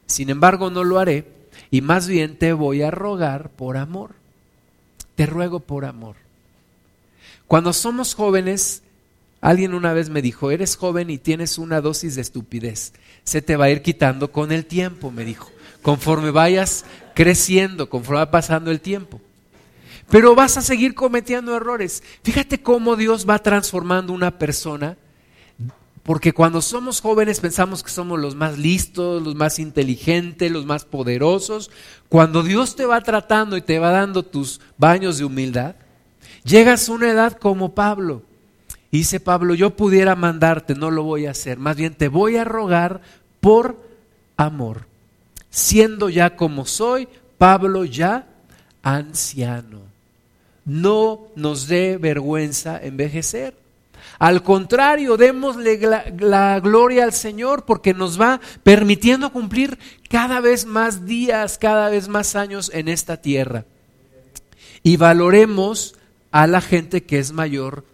[0.07, 1.38] Sin embargo, no lo haré
[1.71, 4.15] y más bien te voy a rogar por amor.
[5.15, 6.17] Te ruego por amor.
[7.47, 8.83] Cuando somos jóvenes,
[9.41, 12.93] alguien una vez me dijo, eres joven y tienes una dosis de estupidez.
[13.25, 15.51] Se te va a ir quitando con el tiempo, me dijo.
[15.83, 19.21] Conforme vayas creciendo, conforme va pasando el tiempo
[20.11, 22.03] pero vas a seguir cometiendo errores.
[22.23, 24.97] Fíjate cómo Dios va transformando una persona,
[26.09, 30.87] porque cuando somos jóvenes pensamos que somos los más listos, los más inteligentes, los más
[30.87, 31.71] poderosos.
[32.09, 35.75] Cuando Dios te va tratando y te va dando tus baños de humildad,
[36.45, 38.23] llegas a una edad como Pablo.
[38.91, 42.39] Y dice Pablo, yo pudiera mandarte, no lo voy a hacer, más bien te voy
[42.39, 43.03] a rogar
[43.43, 43.77] por
[44.39, 44.87] amor.
[45.51, 48.27] Siendo ya como soy, Pablo ya
[48.83, 49.83] anciano
[50.69, 53.55] no nos dé vergüenza envejecer.
[54.19, 55.79] Al contrario, démosle
[56.19, 59.79] la, gloria al Señor porque nos va permitiendo cumplir
[60.09, 63.65] cada vez más días, cada vez más años en esta tierra.
[64.83, 65.95] Y valoremos
[66.33, 67.85] a la gente que es mayor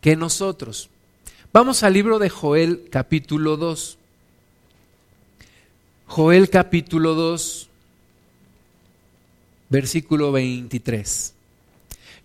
[0.00, 0.88] que nosotros.
[1.52, 3.98] Vamos al libro de Joel capítulo 2.
[6.06, 7.68] Joel capítulo 2,
[9.68, 11.33] versículo 23.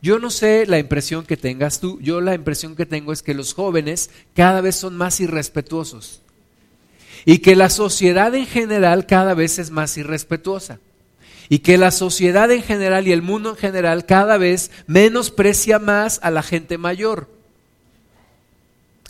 [0.01, 3.33] Yo no sé la impresión que tengas tú, yo la impresión que tengo es que
[3.33, 6.21] los jóvenes cada vez son más irrespetuosos
[7.25, 10.79] y que la sociedad en general cada vez es más irrespetuosa
[11.49, 16.19] y que la sociedad en general y el mundo en general cada vez menosprecia más
[16.23, 17.27] a la gente mayor.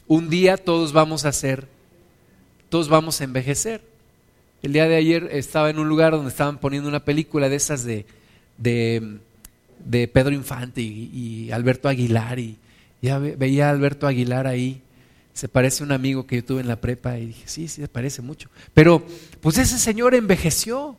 [0.08, 1.68] Un día todos vamos a ser,
[2.70, 3.84] todos vamos a envejecer.
[4.64, 7.84] El día de ayer estaba en un lugar donde estaban poniendo una película de esas
[7.84, 8.06] de,
[8.58, 9.20] de
[9.84, 12.58] de Pedro Infante y, Alberto Aguilar y
[13.02, 14.82] ya veía a Alberto Aguilar ahí.
[15.34, 17.82] Se parece a un amigo que yo tuve en la prepa y dije, sí, sí,
[17.82, 18.50] se parece mucho.
[18.74, 19.06] Pero
[19.42, 20.98] pues ese señor envejeció.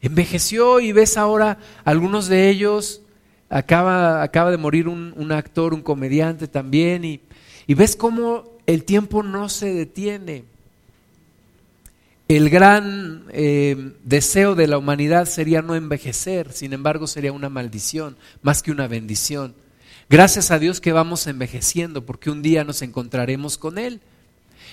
[0.00, 3.00] Envejeció y ves ahora algunos de ellos,
[3.48, 7.20] acaba, acaba de morir un, un actor, un comediante también, y,
[7.66, 10.44] y ves cómo el tiempo no se detiene.
[12.26, 18.16] El gran eh, deseo de la humanidad sería no envejecer, sin embargo sería una maldición
[18.40, 19.54] más que una bendición.
[20.08, 24.00] Gracias a Dios que vamos envejeciendo porque un día nos encontraremos con Él.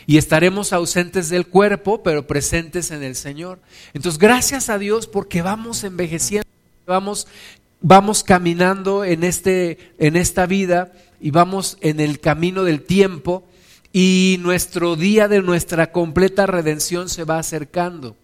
[0.07, 3.59] y estaremos ausentes del cuerpo, pero presentes en el Señor.
[3.93, 6.47] Entonces, gracias a Dios porque vamos envejeciendo,
[6.87, 7.27] vamos,
[7.81, 13.45] vamos caminando en, este, en esta vida y vamos en el camino del tiempo
[13.93, 18.15] y nuestro día de nuestra completa redención se va acercando.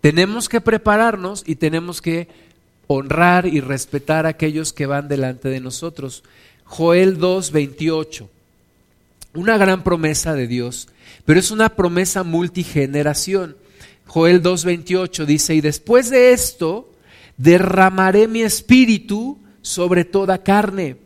[0.00, 2.28] Tenemos que prepararnos y tenemos que
[2.86, 6.24] honrar y respetar a aquellos que van delante de nosotros.
[6.64, 8.28] Joel 2, 28
[9.34, 10.88] una gran promesa de Dios,
[11.24, 13.56] pero es una promesa multigeneración.
[14.06, 16.92] Joel 2.28 dice, y después de esto
[17.36, 20.96] derramaré mi espíritu sobre toda carne,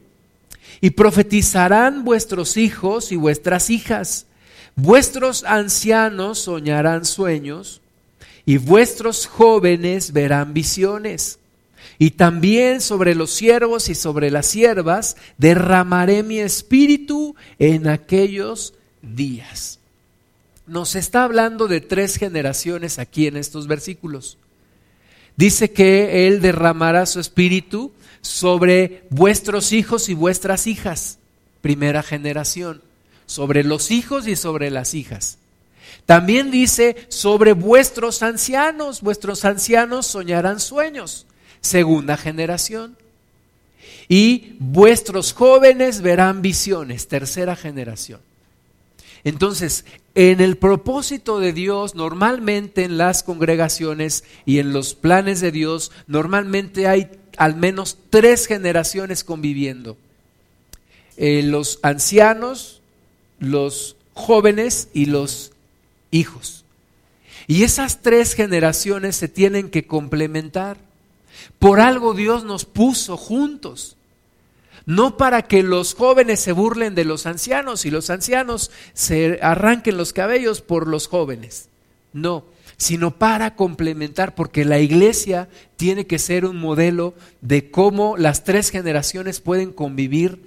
[0.81, 4.27] y profetizarán vuestros hijos y vuestras hijas,
[4.77, 7.81] vuestros ancianos soñarán sueños,
[8.49, 11.39] y vuestros jóvenes verán visiones.
[11.99, 19.81] Y también sobre los siervos y sobre las siervas derramaré mi espíritu en aquellos días.
[20.67, 24.39] Nos está hablando de tres generaciones aquí en estos versículos.
[25.37, 31.19] Dice que Él derramará su espíritu sobre vuestros hijos y vuestras hijas,
[31.61, 32.83] primera generación,
[33.27, 35.39] sobre los hijos y sobre las hijas.
[36.07, 41.27] También dice sobre vuestros ancianos, vuestros ancianos soñarán sueños
[41.61, 42.97] segunda generación.
[44.09, 48.21] Y vuestros jóvenes verán visiones, tercera generación.
[49.25, 55.53] Entonces, en el propósito de Dios, normalmente en las congregaciones y en los planes de
[55.53, 59.97] Dios, normalmente hay al menos tres generaciones conviviendo.
[61.17, 62.81] Eh, los ancianos,
[63.39, 65.53] los jóvenes y los
[66.11, 66.65] hijos.
[67.47, 70.79] Y esas tres generaciones se tienen que complementar.
[71.59, 73.97] Por algo Dios nos puso juntos.
[74.89, 79.99] No para que los jóvenes se burlen de los ancianos y los ancianos se arranquen
[79.99, 81.69] los cabellos por los jóvenes.
[82.15, 82.47] No,
[82.79, 88.71] sino para complementar, porque la iglesia tiene que ser un modelo de cómo las tres
[88.71, 90.41] generaciones pueden convivir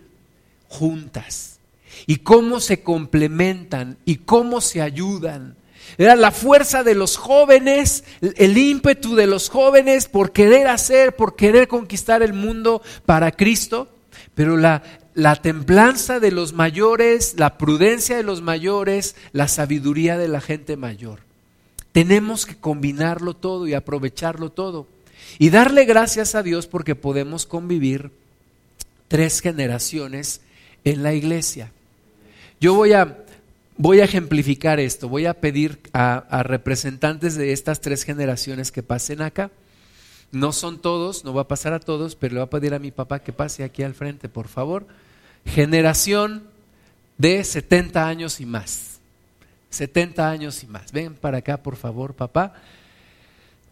[0.69, 1.59] juntas
[2.07, 5.55] y cómo se complementan y cómo se ayudan
[5.99, 11.35] era la fuerza de los jóvenes, el ímpetu de los jóvenes por querer hacer, por
[11.35, 13.87] querer conquistar el mundo para Cristo,
[14.35, 20.27] pero la, la templanza de los mayores, la prudencia de los mayores, la sabiduría de
[20.27, 21.19] la gente mayor.
[21.91, 24.87] Tenemos que combinarlo todo y aprovecharlo todo.
[25.39, 28.11] Y darle gracias a Dios porque podemos convivir
[29.07, 30.41] tres generaciones
[30.83, 31.71] en la iglesia.
[32.59, 33.17] Yo voy a
[33.81, 39.23] voy a ejemplificar esto, voy a pedir a, representantes de estas tres generaciones que pasen
[39.23, 39.49] acá.
[40.31, 42.79] No son todos, no va a pasar a todos, pero le voy a pedir a
[42.79, 44.87] mi papá que pase aquí al frente, por favor.
[45.45, 46.43] Generación
[47.17, 48.99] de 70 años y más.
[49.71, 50.91] 70 años y más.
[50.91, 52.53] Ven para acá, por favor, papá.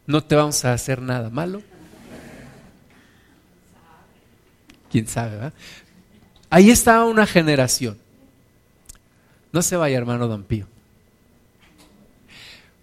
[0.05, 1.61] No te vamos a hacer nada malo.
[4.91, 5.31] ¿Quién sabe?
[5.31, 5.53] ¿verdad?
[6.49, 7.97] Ahí está una generación.
[9.51, 10.67] No se vaya, hermano Don Pío.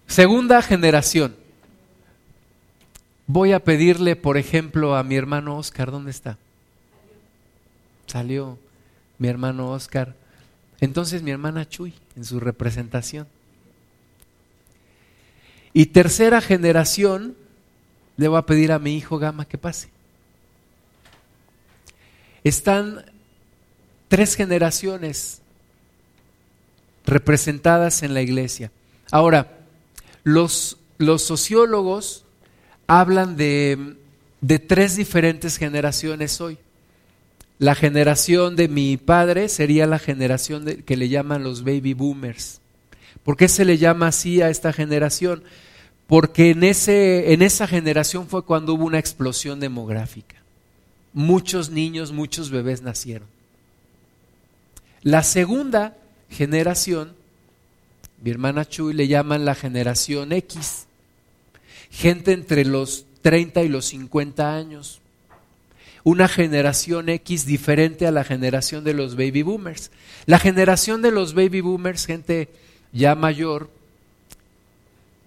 [0.07, 1.35] Segunda generación.
[3.27, 6.37] Voy a pedirle, por ejemplo, a mi hermano Oscar, ¿dónde está?
[8.07, 8.57] Salió
[9.17, 10.15] mi hermano Oscar.
[10.79, 13.27] Entonces mi hermana Chuy, en su representación.
[15.73, 17.35] Y tercera generación,
[18.15, 19.89] le voy a pedir a mi hijo Gama que pase.
[22.45, 23.11] Están
[24.07, 25.41] tres generaciones
[27.05, 28.71] representadas en la iglesia.
[29.11, 29.57] Ahora,
[30.23, 32.23] los, los sociólogos
[32.87, 33.95] hablan de,
[34.41, 36.57] de tres diferentes generaciones hoy.
[37.59, 42.61] La generación de mi padre sería la generación que le llaman los baby boomers.
[43.23, 45.43] ¿Por qué se le llama así a esta generación?
[46.05, 50.37] Porque en, ese, en esa generación fue cuando hubo una explosión demográfica.
[51.13, 53.27] Muchos niños, muchos bebés nacieron.
[55.01, 55.97] La segunda
[56.29, 57.13] generación,
[58.21, 60.86] mi hermana Chuy le llaman la generación X,
[61.91, 65.01] gente entre los 30 y los 50 años.
[66.03, 69.91] Una generación X diferente a la generación de los baby boomers.
[70.25, 72.49] La generación de los baby boomers, gente
[72.93, 73.69] ya mayor,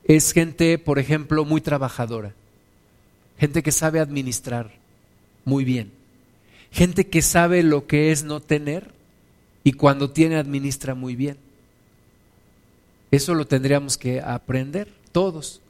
[0.05, 2.33] es gente, por ejemplo, muy trabajadora,
[3.39, 4.73] gente que sabe administrar
[5.45, 5.93] muy bien,
[6.73, 8.91] gente que sabe lo que es no tener
[9.63, 11.37] y cuando tiene administra muy bien.
[13.11, 15.61] Eso lo tendríamos que aprender todos.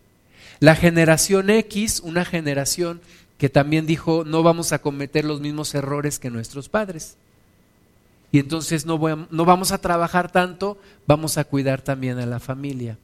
[0.61, 3.01] La generación X, una generación
[3.39, 7.17] que también dijo no vamos a cometer los mismos errores que nuestros padres.
[8.31, 8.99] y entonces no,
[9.31, 12.97] no vamos a trabajar tanto, vamos a cuidar también a la familia.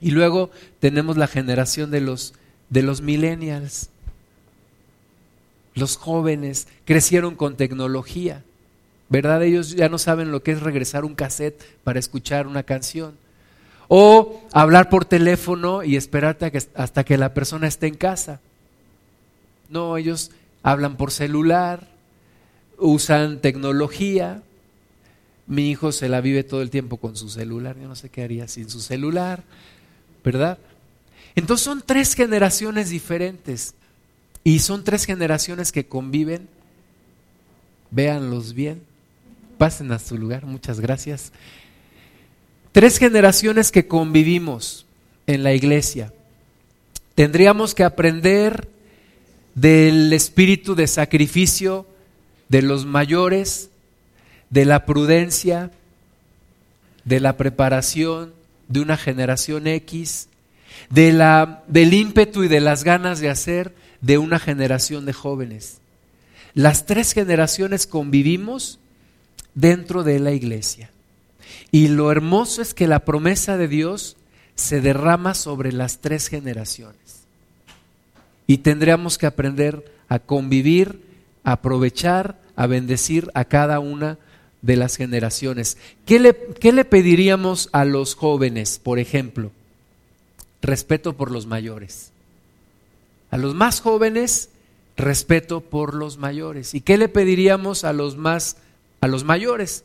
[0.00, 2.34] Y luego tenemos la generación de los,
[2.68, 3.88] de los millennials.
[5.74, 8.44] Los jóvenes crecieron con tecnología,
[9.08, 9.42] ¿verdad?
[9.42, 13.14] Ellos ya no saben lo que es regresar un cassette para escuchar una canción.
[13.92, 18.40] O hablar por teléfono y esperarte hasta que la persona esté en casa.
[19.68, 20.30] No, ellos
[20.62, 21.88] hablan por celular,
[22.78, 24.44] usan tecnología.
[25.48, 27.76] Mi hijo se la vive todo el tiempo con su celular.
[27.80, 29.42] Yo no sé qué haría sin su celular,
[30.22, 30.58] ¿verdad?
[31.34, 33.74] Entonces son tres generaciones diferentes.
[34.44, 36.48] Y son tres generaciones que conviven.
[37.90, 38.82] Véanlos bien.
[39.58, 40.46] Pasen a su lugar.
[40.46, 41.32] Muchas gracias.
[42.72, 44.86] Tres generaciones que convivimos
[45.26, 46.12] en la iglesia.
[47.14, 48.68] Tendríamos que aprender
[49.54, 51.86] del espíritu de sacrificio
[52.48, 53.70] de los mayores,
[54.50, 55.70] de la prudencia,
[57.04, 58.32] de la preparación
[58.68, 60.28] de una generación X,
[60.90, 65.78] de la, del ímpetu y de las ganas de hacer de una generación de jóvenes.
[66.54, 68.78] Las tres generaciones convivimos
[69.54, 70.90] dentro de la iglesia.
[71.72, 74.16] Y lo hermoso es que la promesa de Dios
[74.54, 77.24] se derrama sobre las tres generaciones.
[78.46, 81.02] Y tendríamos que aprender a convivir,
[81.44, 84.18] a aprovechar, a bendecir a cada una
[84.62, 85.78] de las generaciones.
[86.04, 89.52] ¿Qué le, ¿Qué le pediríamos a los jóvenes, por ejemplo?
[90.60, 92.10] Respeto por los mayores.
[93.30, 94.50] A los más jóvenes,
[94.96, 96.74] respeto por los mayores.
[96.74, 98.56] ¿Y qué le pediríamos a los más
[99.00, 99.84] a los mayores?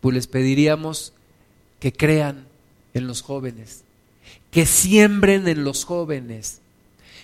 [0.00, 1.12] Pues les pediríamos
[1.78, 2.46] que crean
[2.94, 3.84] en los jóvenes,
[4.50, 6.60] que siembren en los jóvenes,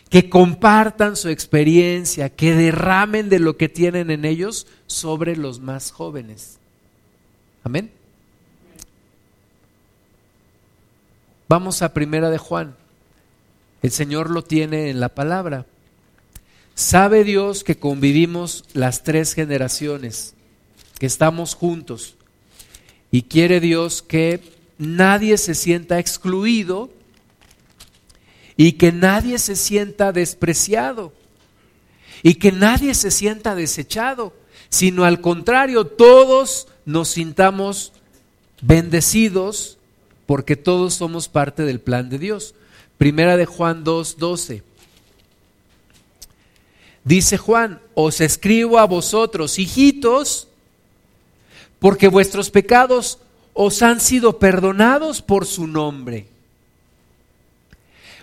[0.08, 5.90] que compartan su experiencia, que derramen de lo que tienen en ellos sobre los más
[5.90, 6.58] jóvenes.
[7.64, 7.90] Amén.
[11.48, 12.76] Vamos a primera de Juan.
[13.82, 15.66] El Señor lo tiene en la palabra.
[16.74, 20.34] Sabe Dios que convivimos las tres generaciones,
[20.98, 22.15] que estamos juntos.
[23.10, 24.40] Y quiere Dios que
[24.78, 26.90] nadie se sienta excluido
[28.56, 31.12] y que nadie se sienta despreciado
[32.22, 34.32] y que nadie se sienta desechado,
[34.68, 37.92] sino al contrario, todos nos sintamos
[38.62, 39.78] bendecidos
[40.24, 42.54] porque todos somos parte del plan de Dios.
[42.98, 44.62] Primera de Juan 2, 12.
[47.04, 50.45] Dice Juan, os escribo a vosotros, hijitos,
[51.78, 53.18] porque vuestros pecados
[53.52, 56.26] os han sido perdonados por su nombre.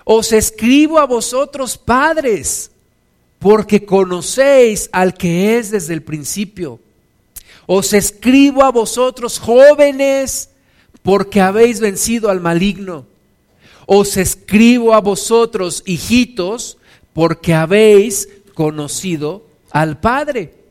[0.06, 2.72] Os escribo a vosotros, padres,
[3.40, 6.80] porque conocéis al que es desde el principio.
[7.66, 10.50] Os escribo a vosotros, jóvenes,
[11.02, 13.06] porque habéis vencido al maligno.
[13.86, 16.78] Os escribo a vosotros, hijitos,
[17.14, 20.63] porque habéis conocido al Padre.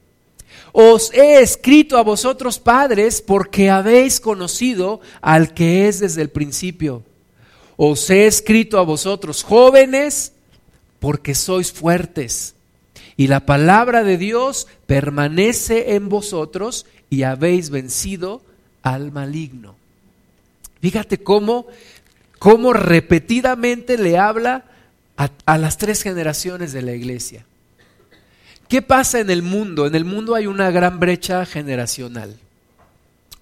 [0.72, 7.02] Os he escrito a vosotros, padres, porque habéis conocido al que es desde el principio.
[7.76, 10.32] Os he escrito a vosotros jóvenes
[10.98, 12.54] porque sois fuertes
[13.16, 18.42] y la palabra de Dios permanece en vosotros y habéis vencido
[18.82, 19.76] al maligno.
[20.80, 21.66] Fíjate cómo,
[22.38, 24.64] cómo repetidamente le habla
[25.16, 27.44] a, a las tres generaciones de la iglesia.
[28.72, 29.86] ¿Qué pasa en el mundo?
[29.86, 32.38] En el mundo hay una gran brecha generacional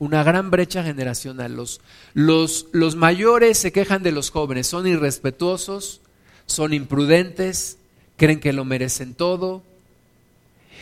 [0.00, 1.54] una gran brecha generacional.
[1.54, 1.80] Los,
[2.14, 6.00] los, los mayores se quejan de los jóvenes, son irrespetuosos,
[6.46, 7.78] son imprudentes,
[8.16, 9.62] creen que lo merecen todo.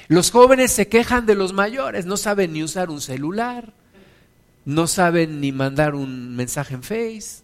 [0.06, 3.74] Los jóvenes se quejan de los mayores, no saben ni usar un celular,
[4.64, 7.42] no saben ni mandar un mensaje en Face,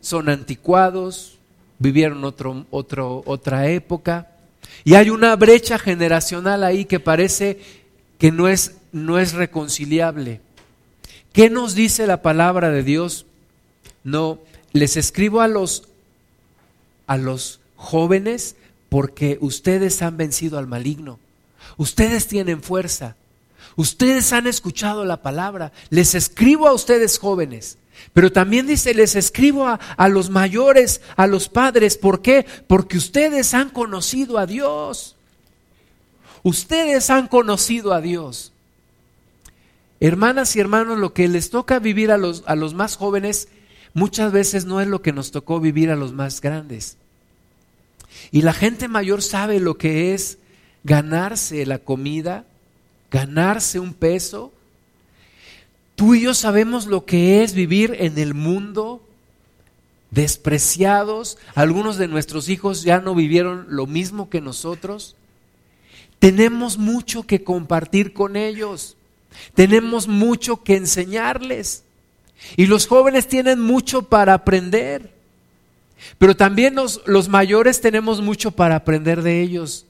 [0.00, 1.38] son anticuados,
[1.78, 4.33] vivieron otro, otro, otra época.
[4.84, 7.60] Y hay una brecha generacional ahí que parece
[8.18, 10.40] que no es, no es reconciliable.
[11.32, 13.26] ¿Qué nos dice la palabra de Dios?
[14.04, 14.38] No,
[14.72, 15.84] les escribo a los
[17.06, 18.56] a los jóvenes
[18.88, 21.18] porque ustedes han vencido al maligno.
[21.76, 23.16] Ustedes tienen fuerza.
[23.76, 25.72] Ustedes han escuchado la palabra.
[25.90, 27.78] Les escribo a ustedes jóvenes.
[28.12, 31.96] Pero también dice, les escribo a, a, los mayores, a los padres.
[31.96, 32.46] ¿Por qué?
[32.66, 35.16] Porque ustedes han conocido a Dios.
[36.42, 38.52] Ustedes han conocido a Dios.
[40.00, 43.48] Hermanas y hermanos, lo que les toca vivir a los, a los más jóvenes
[43.94, 46.98] muchas veces no es lo que nos tocó vivir a los más grandes.
[48.30, 50.38] Y la gente mayor sabe lo que es
[50.82, 52.44] ganarse la comida,
[53.10, 54.52] ganarse un peso,
[55.94, 59.00] Tú y yo sabemos lo que es vivir en el mundo
[60.10, 61.38] despreciados.
[61.54, 65.16] Algunos de nuestros hijos ya no vivieron lo mismo que nosotros.
[66.18, 68.96] Tenemos mucho que compartir con ellos.
[69.54, 71.84] Tenemos mucho que enseñarles.
[72.56, 75.12] Y los jóvenes tienen mucho para aprender.
[76.18, 79.86] Pero también los, mayores tenemos mucho para aprender de ellos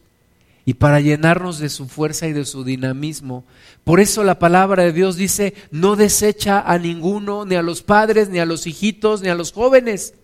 [0.67, 3.45] y para llenarnos de su fuerza y de su dinamismo.
[3.85, 8.31] Por eso la palabra de Dios dice, no desecha a ninguno, ni a los padres,
[8.31, 10.15] ni a los hijitos, ni a los jóvenes.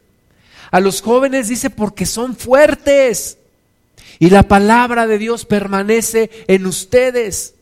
[0.71, 3.37] A los jóvenes dice porque son fuertes.
[4.19, 7.55] Y la palabra de Dios permanece en ustedes.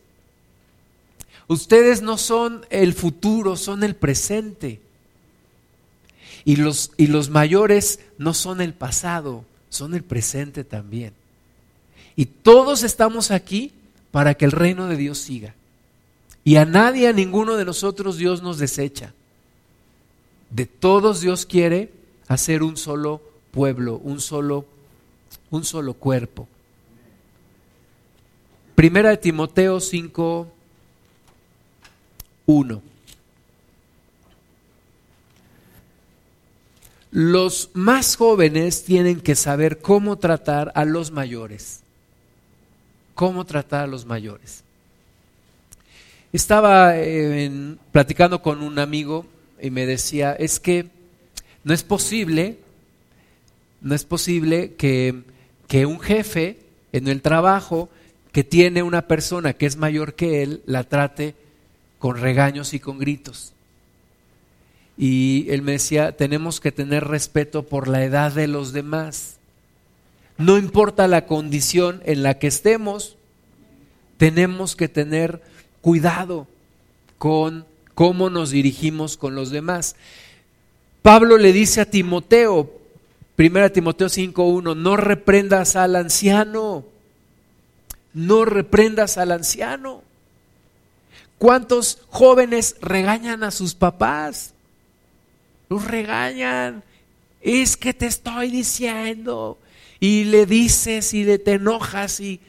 [1.49, 4.81] Ustedes no son el futuro, son el presente.
[6.45, 11.18] Y los, y los mayores no son el pasado, son el presente también.
[12.19, 13.71] Y todos estamos aquí
[14.11, 15.55] para que el reino de Dios siga.
[16.43, 19.15] Y a nadie, a ninguno de nosotros Dios nos desecha.
[20.51, 21.93] De todos Dios quiere
[22.27, 24.67] hacer un solo pueblo, un solo,
[25.51, 26.49] un solo cuerpo.
[28.75, 30.49] Primera de Timoteo 5,
[32.47, 32.83] 1.
[37.13, 41.85] Los más jóvenes tienen que saber cómo tratar a los mayores
[43.19, 44.63] cómo tratar a los mayores.
[46.33, 47.51] Estaba eh,
[47.91, 49.27] platicando con un amigo
[49.61, 50.87] y me decía, es que
[51.65, 52.61] no es posible,
[53.81, 55.25] no es posible que,
[55.67, 56.61] que un jefe
[56.93, 57.89] en el trabajo
[58.31, 61.35] que tiene una persona que es mayor que él, la trate
[61.99, 63.53] con regaños y con gritos.
[64.97, 69.38] Y él me decía, tenemos que tener respeto por la edad de los demás.
[70.39, 73.17] No importa la condición en la que estemos,
[74.19, 75.43] tenemos que tener
[75.81, 76.47] cuidado
[77.19, 79.97] con cómo nos dirigimos con los demás.
[81.03, 82.71] Pablo le dice a Timoteo,
[83.37, 86.85] 1 Timoteo 5.1, no reprendas al anciano,
[88.15, 90.03] no reprendas al anciano.
[91.39, 94.55] ¿Cuántos jóvenes regañan a sus papás?
[95.69, 96.85] Los regañan.
[97.41, 99.59] Es que te estoy diciendo
[100.01, 102.41] y le dices y le te enojas y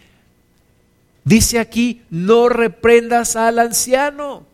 [1.23, 4.45] dice aquí, no reprendas al anciano,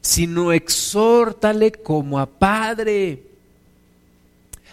[0.00, 3.22] sino exhórtale como a padre,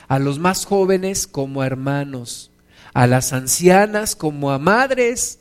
[0.08, 2.52] a los más jóvenes como a hermanos,
[2.94, 5.40] a las ancianas como a madres,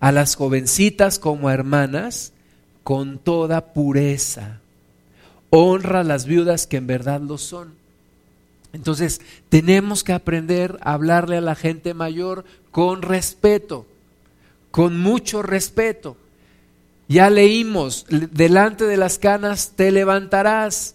[0.00, 2.32] a las jovencitas como a hermanas,
[2.84, 4.60] con toda pureza.
[5.50, 7.81] Honra a las viudas que en verdad lo son
[8.72, 13.86] entonces, tenemos que aprender a hablarle a la gente mayor con respeto,
[14.70, 16.16] con mucho respeto.
[17.06, 20.94] Ya leímos, delante de las canas te levantarás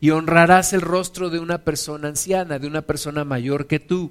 [0.00, 4.10] y honrarás el rostro de una persona anciana, de una persona mayor que tú.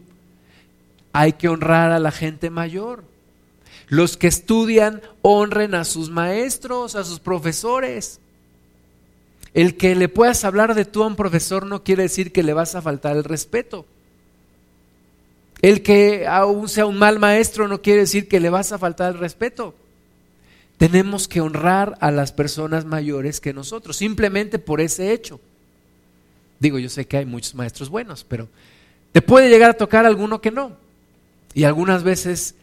[1.12, 3.04] Hay que honrar a la gente mayor.
[3.88, 8.20] Los que estudian honren a sus maestros, a sus profesores.
[9.54, 12.54] El que le puedas hablar de tú a un profesor no quiere decir que le
[12.54, 13.86] vas a faltar el respeto.
[15.62, 19.14] El que aún sea un mal maestro no quiere decir que le vas a faltar
[19.14, 19.76] el respeto.
[20.78, 25.42] Tenemos que honrar a las personas mayores que nosotros, simplemente por ese hecho.
[26.60, 28.48] Digo, yo sé que hay muchos maestros buenos, pero
[29.12, 30.78] te puede llegar a tocar alguno que no.
[31.54, 32.56] Y algunas veces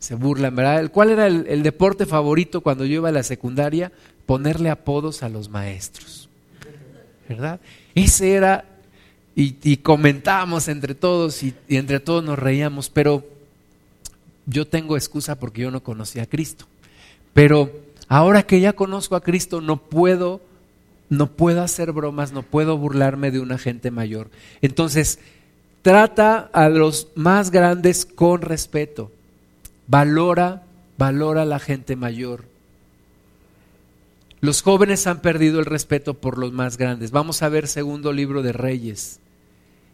[0.00, 0.90] se burlan, ¿verdad?
[0.90, 3.92] ¿Cuál era el, el deporte favorito cuando yo iba a la secundaria?
[4.26, 6.28] Ponerle apodos a los maestros.
[7.28, 7.60] ¿Verdad?
[7.94, 8.64] Ese era,
[9.34, 13.24] y, comentábamos entre todos y, y entre todos nos reíamos, pero
[14.46, 16.66] yo tengo excusa porque yo no conocía a Cristo.
[17.32, 17.70] Pero
[18.08, 20.40] ahora que ya conozco a Cristo, no puedo,
[21.08, 24.30] no puedo hacer bromas, no puedo burlarme de una gente mayor.
[24.60, 25.18] Entonces,
[25.82, 29.10] trata a los más grandes con respeto.
[29.86, 30.62] Valora,
[30.98, 32.51] valora a la gente mayor.
[34.42, 37.12] Los jóvenes han perdido el respeto por los más grandes.
[37.12, 39.20] Vamos a ver segundo libro de Reyes.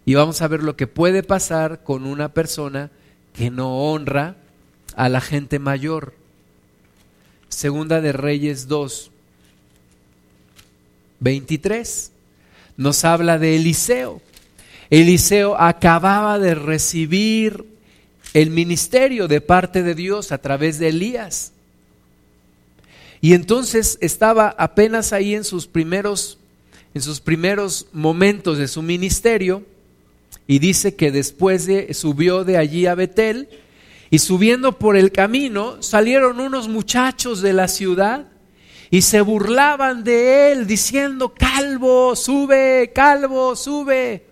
[0.06, 2.90] Y vamos a ver lo que puede pasar con una persona
[3.34, 4.36] que no honra
[4.96, 6.14] a la gente mayor.
[7.50, 9.10] Segunda de Reyes 2,
[11.20, 12.12] 23.
[12.78, 14.22] Nos habla de Eliseo.
[14.88, 17.66] Eliseo acababa de recibir
[18.32, 21.52] el ministerio de parte de Dios a través de Elías.
[23.20, 26.38] Y entonces estaba apenas ahí en sus primeros,
[26.94, 29.64] en sus primeros momentos de su ministerio,
[30.46, 33.48] y dice que después de, subió de allí a Betel,
[34.10, 38.26] y subiendo por el camino salieron unos muchachos de la ciudad
[38.90, 44.24] y se burlaban de él diciendo, calvo, sube, calvo, sube.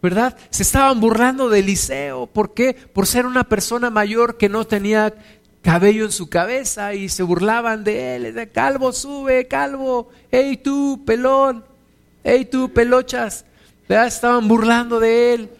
[0.00, 0.36] ¿Verdad?
[0.50, 2.26] Se estaban burlando de Eliseo.
[2.26, 2.74] ¿Por qué?
[2.74, 5.14] Por ser una persona mayor que no tenía
[5.62, 8.34] cabello en su cabeza y se burlaban de él.
[8.34, 10.10] De, calvo, sube, calvo.
[10.30, 11.64] Hey tú, pelón.
[12.22, 13.44] Hey tú, pelochas.
[13.88, 14.06] ¿Verdad?
[14.06, 15.50] Estaban burlando de él.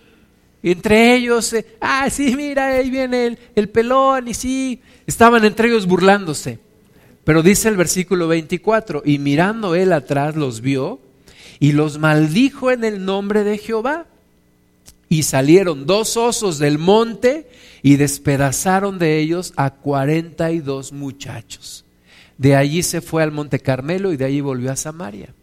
[0.62, 4.28] Y entre ellos, eh, ah, sí, mira, ahí viene el, el pelón.
[4.28, 6.58] Y sí, estaban entre ellos burlándose.
[7.24, 10.98] Pero dice el versículo 24, y mirando él atrás los vio
[11.60, 14.06] y los maldijo en el nombre de Jehová.
[15.12, 17.46] Y salieron dos osos del monte
[17.82, 21.84] y despedazaron de ellos a cuarenta y dos muchachos.
[22.38, 25.34] De allí se fue al monte Carmelo y de allí volvió a Samaria.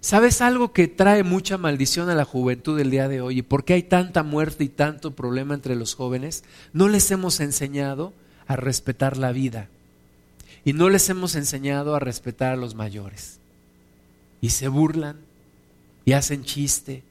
[0.00, 3.38] ¿Sabes algo que trae mucha maldición a la juventud del día de hoy?
[3.38, 6.44] ¿Y por qué hay tanta muerte y tanto problema entre los jóvenes?
[6.72, 8.12] No les hemos enseñado
[8.46, 9.68] a respetar la vida
[10.64, 13.40] y no les hemos enseñado a respetar a los mayores.
[14.40, 15.16] Y se burlan
[16.04, 17.02] y hacen chiste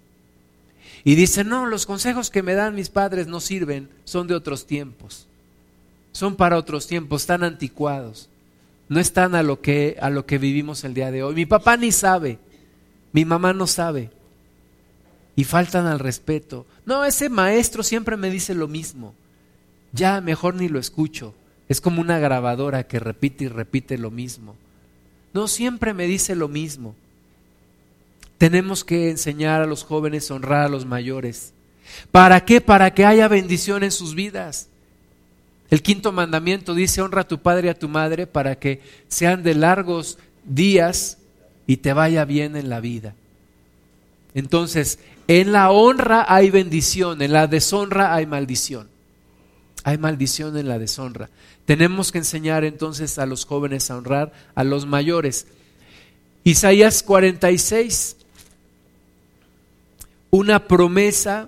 [1.06, 4.66] y dice, no, los consejos que me dan mis padres no sirven, son de otros
[4.66, 5.28] tiempos.
[6.14, 8.30] Son para otros tiempos, están anticuados.
[8.88, 11.36] No están a lo que, a lo que vivimos el día de hoy.
[11.36, 12.40] Mi papá ni sabe,
[13.12, 14.12] mi mamá no sabe.
[15.36, 16.66] Y faltan al respeto.
[16.86, 19.14] No, ese maestro siempre me dice lo mismo.
[19.92, 21.34] Ya mejor ni lo escucho.
[21.68, 24.56] Es como una grabadora que repite y repite lo mismo.
[25.34, 26.96] No, siempre me dice lo mismo.
[28.44, 31.54] Tenemos que enseñar a los jóvenes a honrar a los mayores.
[32.12, 32.60] ¿Para qué?
[32.60, 34.68] Para que haya bendición en sus vidas.
[35.70, 39.44] El quinto mandamiento dice, honra a tu padre y a tu madre para que sean
[39.44, 41.20] de largos días
[41.68, 43.16] y te vaya bien en la vida.
[44.34, 48.90] Entonces, en la honra hay bendición, en la deshonra hay maldición.
[49.86, 51.30] Hay maldición en la deshonra.
[51.64, 55.48] Tenemos que enseñar entonces a los jóvenes a honrar a los mayores.
[56.44, 58.18] Isaías 46,
[60.34, 61.48] una promesa,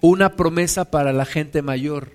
[0.00, 2.10] una promesa para la gente mayor.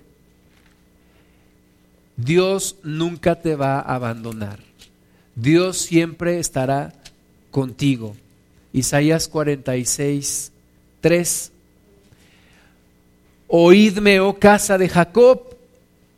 [2.18, 4.58] Dios nunca te va a abandonar.
[5.34, 6.92] Dios siempre estará
[7.50, 8.14] contigo.
[8.74, 10.52] Isaías 46,
[11.00, 11.52] 3.
[13.48, 15.56] Oídme, oh casa de Jacob,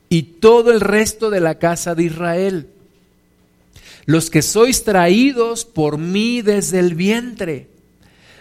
[0.08, 2.66] y todo el resto de la casa de Israel,
[4.06, 7.71] los que sois traídos por mí desde el vientre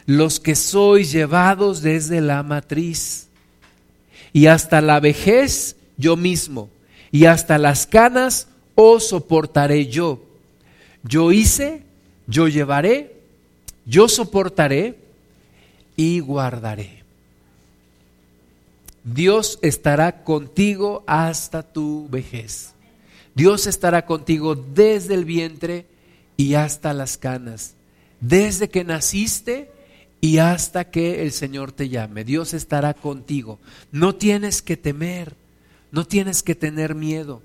[0.05, 3.27] los que sois llevados desde la matriz,
[4.33, 6.69] y hasta la vejez yo mismo,
[7.11, 10.23] y hasta las canas os soportaré yo.
[11.03, 11.83] Yo hice,
[12.27, 13.15] yo llevaré,
[13.85, 14.97] yo soportaré
[15.95, 17.01] y guardaré.
[19.03, 22.73] Dios estará contigo hasta tu vejez.
[23.33, 25.85] Dios estará contigo desde el vientre
[26.37, 27.73] y hasta las canas.
[28.19, 29.71] Desde que naciste
[30.21, 32.23] y hasta que el Señor te llame.
[32.23, 33.59] Dios estará contigo.
[33.91, 35.35] No tienes que temer,
[35.91, 37.41] no tienes que tener miedo.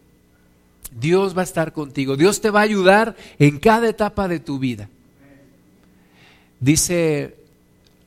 [1.00, 2.16] Dios va a estar contigo.
[2.16, 4.90] Dios te va a ayudar en cada etapa de tu vida.
[6.60, 7.36] Dice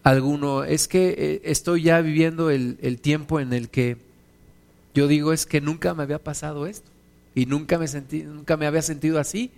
[0.03, 3.97] alguno, es que eh, estoy ya viviendo el, el tiempo en el que
[4.93, 6.89] yo digo es que nunca me había pasado esto
[7.33, 9.51] y nunca me sentí, nunca me había sentido así.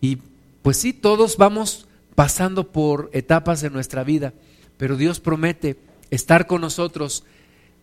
[0.00, 0.18] Y
[0.62, 1.87] pues sí, todos vamos
[2.18, 4.32] pasando por etapas de nuestra vida,
[4.76, 5.76] pero Dios promete
[6.10, 7.22] estar con nosotros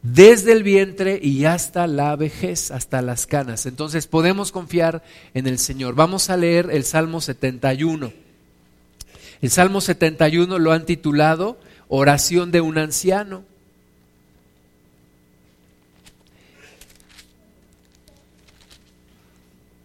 [0.02, 3.66] desde el vientre y hasta la vejez, hasta las canas.
[3.66, 5.96] Entonces podemos confiar en el Señor.
[5.96, 8.12] Vamos a leer el Salmo 71.
[9.42, 11.58] El Salmo 71 lo han titulado
[11.88, 13.46] Oración de un anciano.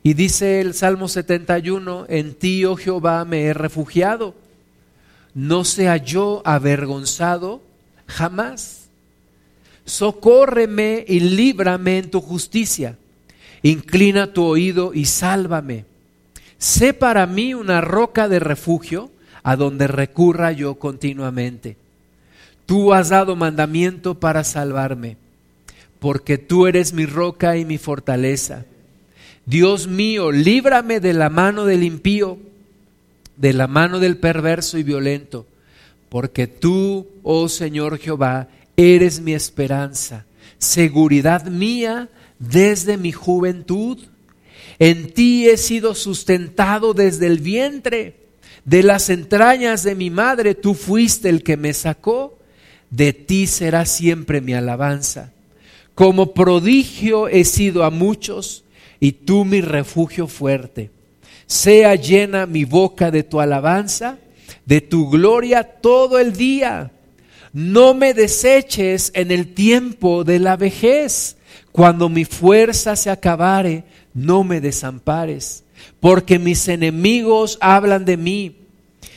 [0.02, 4.39] Y dice el Salmo 71, en ti, oh Jehová, me he refugiado.
[5.34, 7.62] No sea yo avergonzado
[8.06, 8.88] jamás.
[9.84, 12.96] Socórreme y líbrame en tu justicia.
[13.62, 15.84] Inclina tu oído y sálvame.
[16.58, 19.10] Sé para mí una roca de refugio
[19.42, 21.76] a donde recurra yo continuamente.
[22.66, 25.16] Tú has dado mandamiento para salvarme,
[25.98, 28.64] porque tú eres mi roca y mi fortaleza
[29.50, 32.38] Dios mío, líbrame de la mano del impío,
[33.40, 35.46] de la mano del perverso y violento,
[36.10, 40.26] porque tú, oh Señor Jehová, eres mi esperanza,
[40.58, 43.98] seguridad mía desde mi juventud.
[44.78, 48.26] En ti he sido sustentado desde el vientre,
[48.66, 52.38] de las entrañas de mi madre tú fuiste el que me sacó,
[52.90, 55.32] de ti será siempre mi alabanza.
[55.94, 58.64] Como prodigio he sido a muchos,
[59.00, 60.90] y tú mi refugio fuerte.
[61.50, 64.18] Sea llena mi boca de tu alabanza,
[64.66, 66.92] de tu gloria todo el día.
[67.52, 71.36] No me deseches en el tiempo de la vejez.
[71.72, 73.82] Cuando mi fuerza se acabare,
[74.14, 75.64] no me desampares,
[75.98, 78.56] porque mis enemigos hablan de mí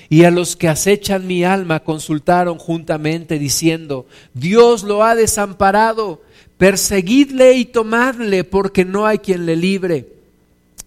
[0.09, 6.23] y a los que acechan mi alma consultaron juntamente diciendo, Dios lo ha desamparado,
[6.57, 10.07] perseguidle y tomadle porque no hay quien le libre.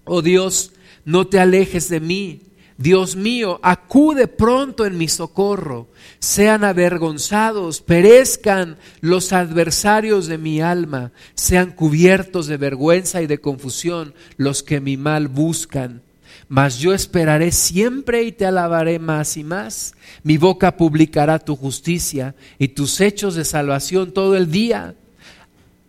[0.04, 0.72] Oh Dios,
[1.06, 2.42] no te alejes de mí.
[2.78, 5.88] Dios mío, acude pronto en mi socorro.
[6.18, 14.12] Sean avergonzados, perezcan los adversarios de mi alma, sean cubiertos de vergüenza y de confusión
[14.36, 16.02] los que mi mal buscan.
[16.48, 19.94] Mas yo esperaré siempre y te alabaré más y más.
[20.22, 24.96] Mi boca publicará tu justicia y tus hechos de salvación todo el día,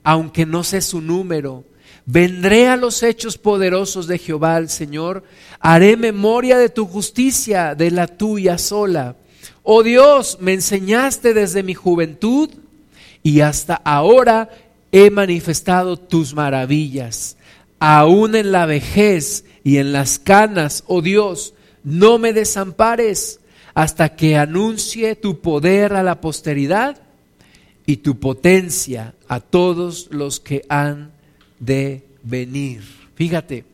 [0.04, 1.66] aunque no sé su número
[2.10, 5.26] Vendré a los hechos poderosos de Jehová el Señor,
[5.60, 9.18] haré memoria de tu justicia, de la tuya sola.
[9.62, 12.50] Oh Dios, me enseñaste desde mi juventud
[13.24, 14.50] y hasta ahora
[14.94, 17.36] he manifestado tus maravillas.
[17.78, 23.42] Aún en la vejez y en las canas, oh Dios, no me desampares
[23.74, 27.02] hasta que anuncie tu poder a la posteridad
[27.86, 31.17] y tu potencia a todos los que han
[31.60, 32.84] de venir.
[33.16, 33.66] Fíjate,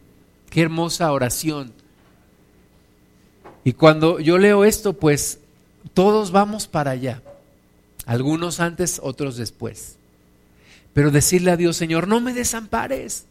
[0.50, 1.74] qué hermosa oración.
[3.64, 5.40] Y cuando yo leo esto, pues
[5.94, 7.22] todos vamos para allá.
[8.06, 9.98] Algunos antes, otros después.
[10.94, 13.26] Pero decirle a Dios, Señor, no me desampares.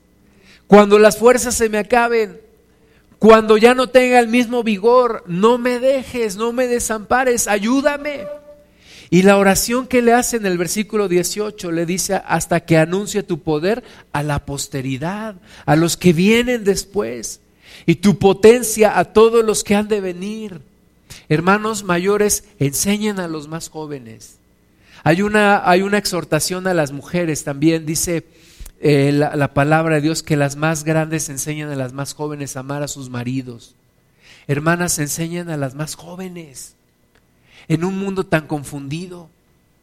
[0.66, 2.40] Cuando las fuerzas se me acaben,
[3.18, 8.26] cuando ya no tenga el mismo vigor, no me dejes, no me desampares, ayúdame.
[9.12, 13.22] Y la oración que le hace en el versículo 18 le dice hasta que anuncie
[13.22, 15.34] tu poder a la posteridad,
[15.66, 17.40] a los que vienen después,
[17.84, 20.62] y tu potencia a todos los que han de venir.
[21.28, 24.38] Hermanos mayores, enseñen a los más jóvenes.
[25.04, 28.24] Hay una, hay una exhortación a las mujeres también, dice
[28.80, 32.56] eh, la, la palabra de Dios, que las más grandes enseñan a las más jóvenes
[32.56, 33.74] a amar a sus maridos.
[34.46, 36.76] Hermanas, enseñan a las más jóvenes
[37.68, 39.28] en un mundo tan confundido,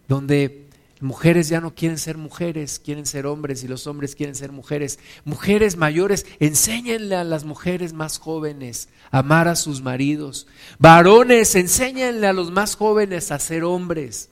[0.08, 0.66] donde
[1.02, 5.00] mujeres ya no quieren ser mujeres, quieren ser hombres y los hombres quieren ser mujeres.
[5.24, 10.48] Mujeres mayores, enséñenle a las mujeres más jóvenes a amar a sus maridos.
[10.78, 14.30] Varones, enséñenle a los más jóvenes a ser hombres.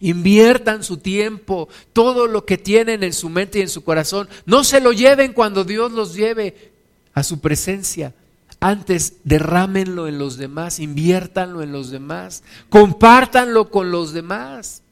[0.00, 4.28] Inviertan su tiempo, todo lo que tienen en su mente y en su corazón.
[4.46, 6.72] No se lo lleven cuando Dios los lleve
[7.12, 8.14] a su presencia.
[8.60, 14.82] Antes derrámenlo en los demás, inviértanlo en los demás, compártanlo con los demás.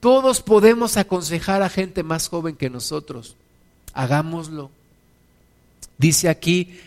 [0.00, 3.36] Todos podemos aconsejar a gente más joven que nosotros.
[3.92, 4.70] Hagámoslo.
[5.98, 6.80] Dice aquí,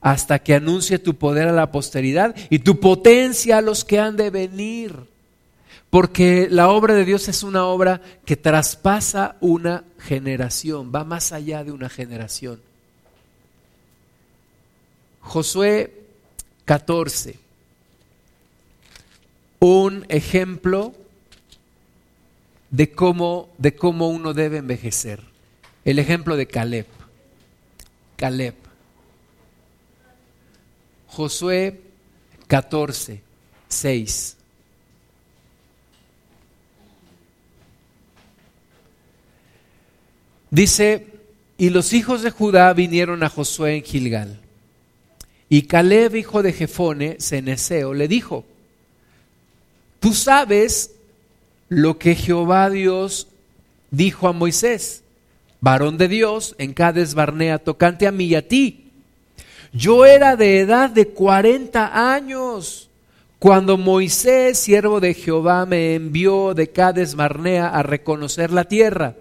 [0.00, 4.16] hasta que anuncie tu poder a la posteridad y tu potencia a los que han
[4.16, 4.96] de venir.
[5.90, 11.62] Porque la obra de Dios es una obra que traspasa una generación, va más allá
[11.62, 12.60] de una generación.
[15.22, 15.94] Josué
[16.64, 17.38] 14,
[19.60, 20.94] un ejemplo
[22.70, 25.22] de cómo, de cómo uno debe envejecer.
[25.84, 26.86] El ejemplo de Caleb.
[28.16, 28.54] Caleb.
[31.06, 31.80] Josué
[32.48, 33.22] 14,
[33.68, 34.36] 6.
[40.50, 41.06] Dice,
[41.56, 44.41] y los hijos de Judá vinieron a Josué en Gilgal
[45.52, 48.46] y Caleb, hijo de Jefone, Ceneseo, le dijo,
[50.00, 50.92] tú sabes
[51.68, 53.28] lo que Jehová Dios
[53.90, 55.02] dijo a Moisés,
[55.60, 58.92] varón de Dios, en Cades Barnea, tocante a mí y a ti.
[59.74, 62.88] Yo era de edad de 40 años
[63.38, 69.16] cuando Moisés, siervo de Jehová, me envió de Cades Barnea a reconocer la tierra.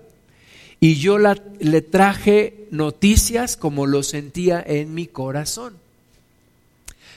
[0.80, 5.81] Y yo le traje noticias como lo sentía en mi corazón.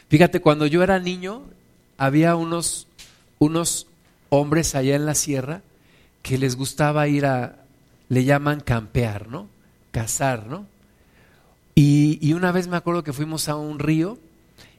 [0.09, 1.43] Fíjate, cuando yo era niño,
[1.99, 2.87] había unos,
[3.39, 3.87] unos
[4.29, 5.63] hombres allá en la sierra
[6.23, 7.57] que les gustaba ir a,
[8.09, 9.49] le llaman campear, ¿no?
[9.91, 10.67] Cazar, ¿no?
[11.75, 14.19] Y, y, una vez me acuerdo que fuimos a un río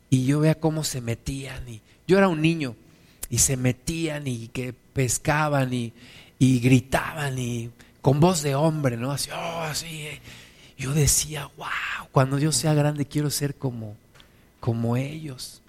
[0.09, 1.67] y yo veía cómo se metían.
[1.67, 2.75] Y, yo era un niño
[3.29, 5.91] y se metían y que pescaban y,
[6.39, 7.71] y gritaban y
[8.01, 9.11] con voz de hombre, ¿no?
[9.11, 9.87] Así, oh, así.
[9.87, 10.21] Eh".
[10.77, 13.95] Yo decía, wow, cuando yo sea grande quiero ser como,
[14.65, 15.61] como ellos.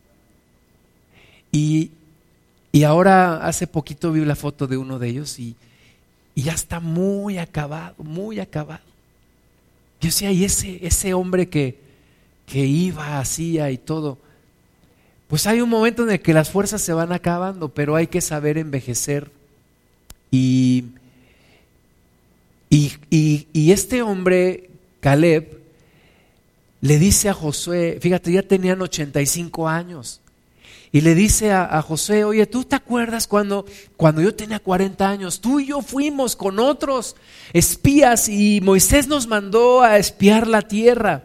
[1.53, 1.91] Y,
[2.73, 5.55] y ahora hace poquito vi la foto de uno de ellos y,
[6.35, 8.81] y ya está muy acabado, muy acabado.
[10.01, 11.79] Yo decía, y ese, ese hombre que,
[12.47, 14.17] que iba, hacía y todo.
[15.29, 18.23] Pues hay un momento en el que las fuerzas se van acabando, pero hay que
[18.23, 19.31] saber envejecer.
[20.31, 20.85] Y,
[22.71, 22.95] y,
[23.53, 24.71] y, este hombre,
[25.01, 25.56] Caleb,
[26.81, 30.21] le dice a Josué, fíjate, ya tenían 85 años,
[30.93, 33.67] y le dice a, a, José, oye, ¿tú te acuerdas cuando,
[33.97, 35.41] cuando yo tenía 40 años?
[35.41, 37.17] Tú y yo fuimos con otros
[37.53, 41.25] espías y Moisés nos mandó a espiar la tierra.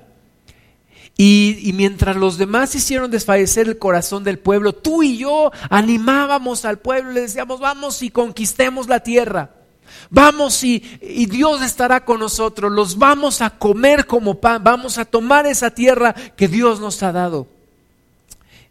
[1.17, 6.79] Y, mientras los demás hicieron desfallecer el corazón del pueblo, tú y yo animábamos al
[6.79, 9.51] pueblo, le decíamos, vamos y conquistemos la tierra.
[10.09, 15.05] Vamos y, y, Dios estará con nosotros, los vamos a comer como pan, vamos a
[15.05, 17.47] tomar esa tierra que Dios nos ha dado.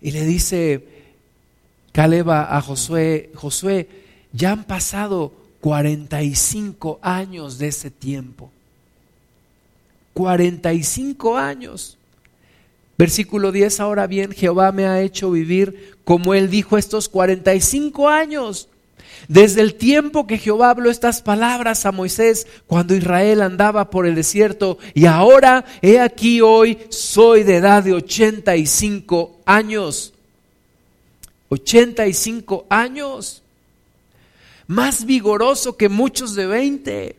[0.02, 0.86] Y le dice
[1.92, 3.88] Caleb a Josué, Josué,
[4.32, 8.50] ya han pasado 45 años de ese tiempo.
[10.14, 11.96] 45 años.
[12.98, 18.68] Versículo 10, ahora bien, Jehová me ha hecho vivir como él dijo estos 45 años.
[19.28, 24.14] Desde el tiempo que Jehová habló estas palabras a Moisés cuando Israel andaba por el
[24.14, 30.14] desierto y ahora he aquí hoy soy de edad de 85 años.
[31.48, 33.42] 85 años.
[34.66, 37.16] Más vigoroso que muchos de 20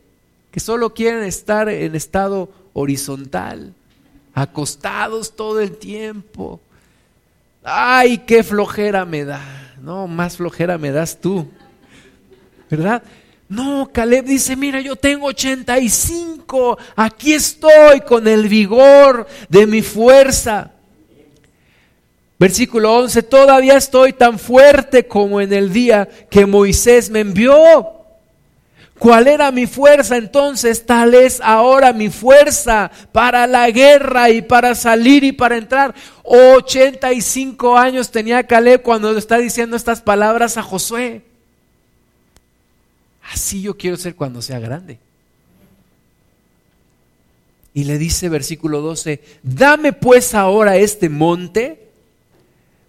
[0.52, 3.74] que solo quieren estar en estado horizontal
[4.34, 6.60] acostados todo el tiempo.
[7.64, 9.76] Ay, qué flojera me da.
[9.82, 11.48] No, más flojera me das tú.
[12.72, 13.03] ¿Verdad?
[13.49, 20.72] No, Caleb dice, mira, yo tengo 85, aquí estoy con el vigor de mi fuerza.
[22.39, 27.57] Versículo 11, todavía estoy tan fuerte como en el día que Moisés me envió.
[28.97, 30.86] ¿Cuál era mi fuerza entonces?
[30.86, 35.93] Tal es ahora mi fuerza para la guerra y para salir y para entrar.
[36.24, 41.30] 85 años tenía Caleb cuando está diciendo estas palabras a Josué.
[43.32, 44.99] Así yo quiero ser cuando sea grande.
[47.73, 51.88] Y le dice versículo 12, dame pues ahora este monte,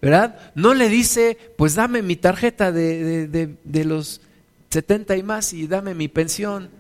[0.01, 0.53] ¿verdad?
[0.57, 4.21] No le dice, pues dame mi tarjeta de, de, de los
[4.71, 6.71] 70 y más y dame mi pensión.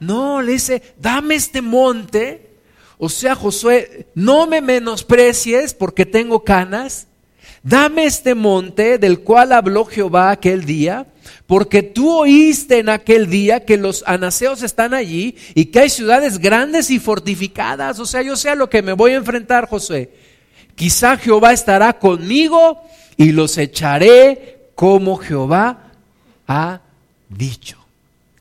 [0.00, 2.50] No, le dice, dame este monte.
[2.98, 7.06] O sea, Josué, no me menosprecies porque tengo canas.
[7.62, 11.06] Dame este monte del cual habló Jehová aquel día,
[11.46, 16.38] porque tú oíste en aquel día que los anaseos están allí y que hay ciudades
[16.38, 17.98] grandes y fortificadas.
[17.98, 20.10] O sea, yo sé a lo que me voy a enfrentar, Josué.
[20.74, 22.82] Quizá Jehová estará conmigo
[23.16, 25.92] y los echaré como Jehová
[26.46, 26.80] ha
[27.28, 27.78] dicho.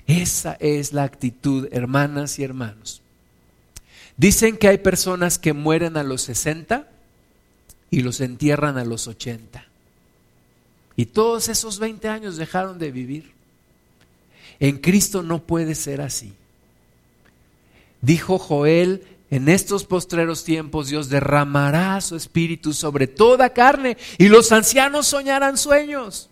[0.08, 3.02] Esa es la actitud, hermanas y hermanos.
[4.18, 6.88] Dicen que hay personas que mueren a los 60
[7.90, 9.66] y los entierran a los 80.
[10.96, 13.34] Y todos esos 20 años dejaron de vivir.
[14.60, 16.34] En Cristo no puede ser así.
[18.02, 24.52] Dijo Joel, en estos postreros tiempos Dios derramará su espíritu sobre toda carne y los
[24.52, 26.30] ancianos soñarán sueños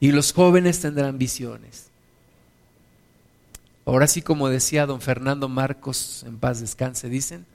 [0.00, 1.88] y los jóvenes tendrán visiones.
[3.86, 7.46] Ahora sí, como decía don Fernando Marcos, en paz descanse, dicen,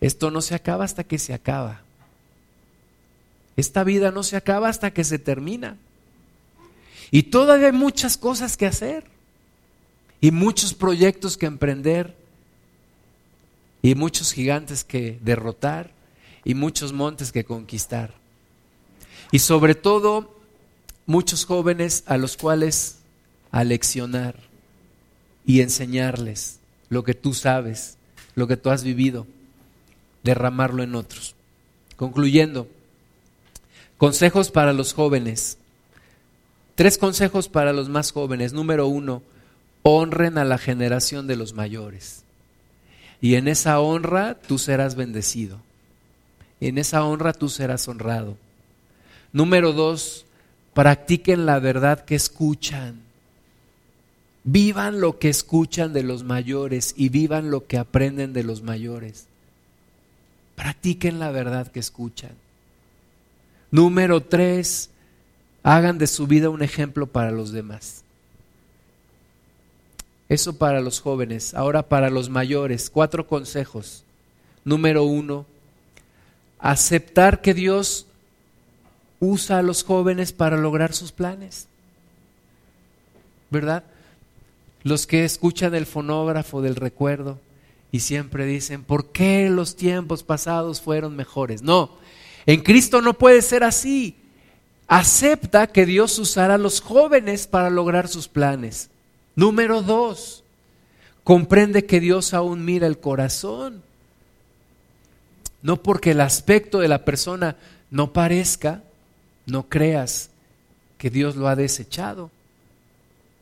[0.00, 1.82] esto no se acaba hasta que se acaba.
[3.58, 5.76] Esta vida no se acaba hasta que se termina.
[7.10, 9.02] Y todavía hay muchas cosas que hacer.
[10.20, 12.16] Y muchos proyectos que emprender.
[13.82, 15.90] Y muchos gigantes que derrotar.
[16.44, 18.14] Y muchos montes que conquistar.
[19.32, 20.38] Y sobre todo,
[21.06, 22.98] muchos jóvenes a los cuales
[23.50, 24.36] aleccionar
[25.44, 27.98] y enseñarles lo que tú sabes,
[28.36, 29.26] lo que tú has vivido,
[30.22, 31.34] derramarlo en otros.
[31.96, 32.68] Concluyendo,
[33.98, 35.58] consejos para los jóvenes.
[36.74, 38.52] Tres consejos para los más jóvenes.
[38.52, 39.22] Número uno,
[39.82, 42.22] honren a la generación de los mayores.
[43.20, 45.60] Y en esa honra tú serás bendecido.
[46.60, 48.36] Y en esa honra tú serás honrado.
[49.32, 50.24] Número dos,
[50.72, 53.00] practiquen la verdad que escuchan.
[54.44, 59.26] Vivan lo que escuchan de los mayores y vivan lo que aprenden de los mayores.
[60.54, 62.30] Practiquen la verdad que escuchan.
[63.70, 64.90] Número tres,
[65.62, 68.02] hagan de su vida un ejemplo para los demás.
[70.28, 71.54] Eso para los jóvenes.
[71.54, 74.04] Ahora para los mayores, cuatro consejos.
[74.64, 75.46] Número uno,
[76.58, 78.06] aceptar que Dios
[79.20, 81.66] usa a los jóvenes para lograr sus planes.
[83.50, 83.84] ¿Verdad?
[84.88, 87.38] los que escuchan el fonógrafo del recuerdo
[87.90, 91.62] y siempre dicen, ¿por qué los tiempos pasados fueron mejores?
[91.62, 91.90] No,
[92.46, 94.16] en Cristo no puede ser así.
[94.86, 98.90] Acepta que Dios usará a los jóvenes para lograr sus planes.
[99.36, 100.42] Número dos,
[101.24, 103.82] comprende que Dios aún mira el corazón.
[105.62, 107.56] No porque el aspecto de la persona
[107.90, 108.82] no parezca,
[109.46, 110.30] no creas
[110.96, 112.30] que Dios lo ha desechado.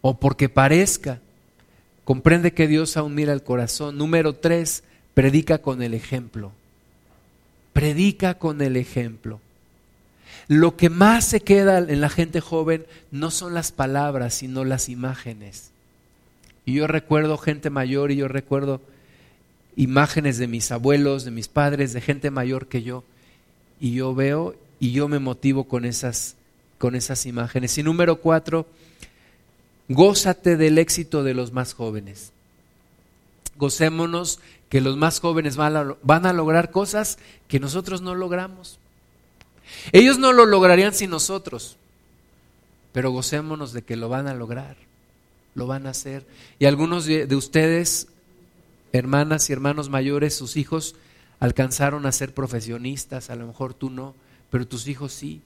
[0.01, 1.21] O porque parezca,
[2.05, 3.99] comprende que Dios aún mira el corazón.
[3.99, 4.83] Número tres,
[5.15, 6.53] predica con el ejemplo.
[7.77, 9.39] Predica con el ejemplo.
[10.49, 14.89] Lo que más se queda en la gente joven no son las palabras, sino las
[14.89, 15.73] imágenes.
[16.65, 18.81] Y yo recuerdo gente mayor y yo recuerdo
[19.77, 23.05] imágenes de mis abuelos, de mis padres, de gente mayor que yo.
[23.79, 26.37] Y yo veo y yo me motivo con esas,
[26.79, 27.77] con esas imágenes.
[27.77, 28.67] Y número cuatro,
[29.91, 32.33] gózate del éxito de los más jóvenes.
[33.59, 38.79] Gocémonos que los más jóvenes van a, lograr cosas que nosotros no logramos.
[39.93, 41.77] Ellos no lo lograrían sin nosotros,
[42.93, 44.77] pero gocémonos de que lo van a lograr,
[45.55, 46.27] lo van a hacer.
[46.59, 48.09] Y algunos de, ustedes,
[48.93, 50.97] hermanas y hermanos mayores, sus hijos
[51.39, 54.15] alcanzaron a ser profesionistas, a lo mejor tú no,
[54.51, 55.43] pero tus hijos sí.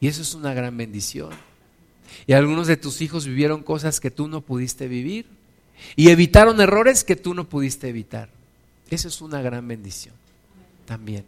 [0.00, 1.30] Y eso es una gran bendición.
[2.26, 5.26] Y algunos de tus hijos vivieron cosas que tú no pudiste vivir
[5.96, 8.28] y evitaron errores que tú no pudiste evitar.
[8.90, 10.14] Eso es una gran bendición
[10.86, 11.24] también.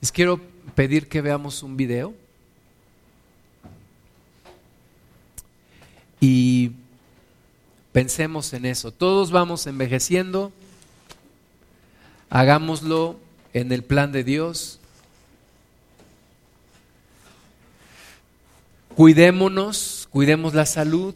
[0.00, 0.40] Les quiero
[0.74, 2.14] pedir que veamos un video.
[6.20, 6.72] Y
[7.92, 8.92] pensemos en eso.
[8.92, 10.52] Todos vamos envejeciendo.
[12.28, 13.18] Hagámoslo
[13.52, 14.80] en el plan de Dios.
[18.96, 21.14] Cuidémonos, cuidemos la salud,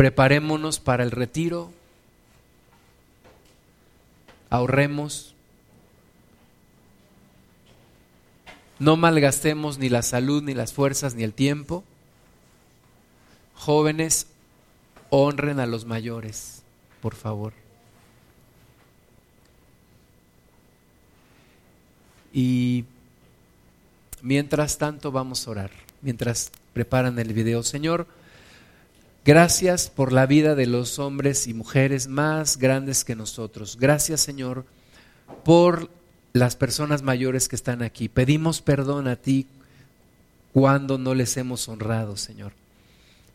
[0.00, 1.70] preparémonos para el retiro,
[4.48, 5.34] ahorremos,
[8.78, 11.84] no malgastemos ni la salud, ni las fuerzas, ni el tiempo.
[13.54, 14.28] Jóvenes,
[15.10, 16.62] honren a los mayores,
[17.02, 17.52] por favor.
[22.32, 22.86] Y
[24.22, 25.70] mientras tanto vamos a orar
[26.00, 27.62] mientras preparan el video.
[27.62, 28.06] Señor,
[29.24, 33.76] gracias por la vida de los hombres y mujeres más grandes que nosotros.
[33.80, 34.64] Gracias, Señor,
[35.44, 35.90] por
[36.32, 38.08] las personas mayores que están aquí.
[38.08, 39.46] Pedimos perdón a ti
[40.52, 42.52] cuando no les hemos honrado, Señor.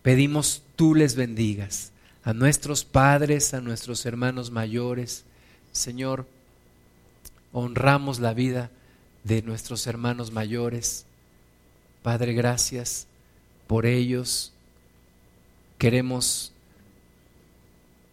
[0.02, 1.92] Pedimos tú les bendigas
[2.24, 5.24] a nuestros padres, a nuestros hermanos mayores.
[5.72, 6.28] Señor,
[7.52, 8.70] honramos la vida
[9.24, 11.06] de nuestros hermanos mayores.
[12.04, 13.08] Padre, gracias
[13.68, 14.54] por ellos.
[15.78, 16.52] Queremos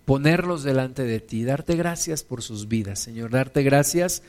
[0.05, 4.23] ponerlos delante de ti, darte gracias por sus vidas, Señor, darte gracias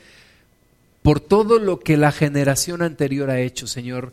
[1.02, 4.12] por todo lo que la generación anterior ha hecho, Señor,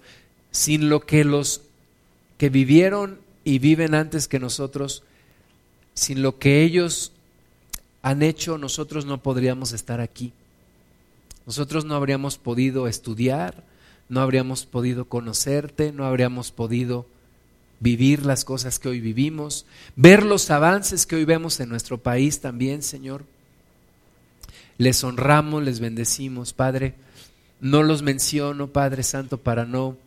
[0.51, 1.61] sin lo que los
[2.37, 5.03] que vivieron y viven antes que nosotros,
[5.93, 7.13] sin lo que ellos
[8.01, 10.33] han hecho, nosotros no podríamos estar aquí.
[11.45, 13.63] Nosotros no habríamos podido estudiar,
[14.09, 17.05] no habríamos podido conocerte, no habríamos podido
[17.81, 19.65] vivir las cosas que hoy vivimos,
[19.97, 23.25] ver los avances que hoy vemos en nuestro país también, Señor.
[24.77, 26.93] Les honramos, les bendecimos, Padre.
[27.59, 29.97] No los menciono, Padre Santo, para no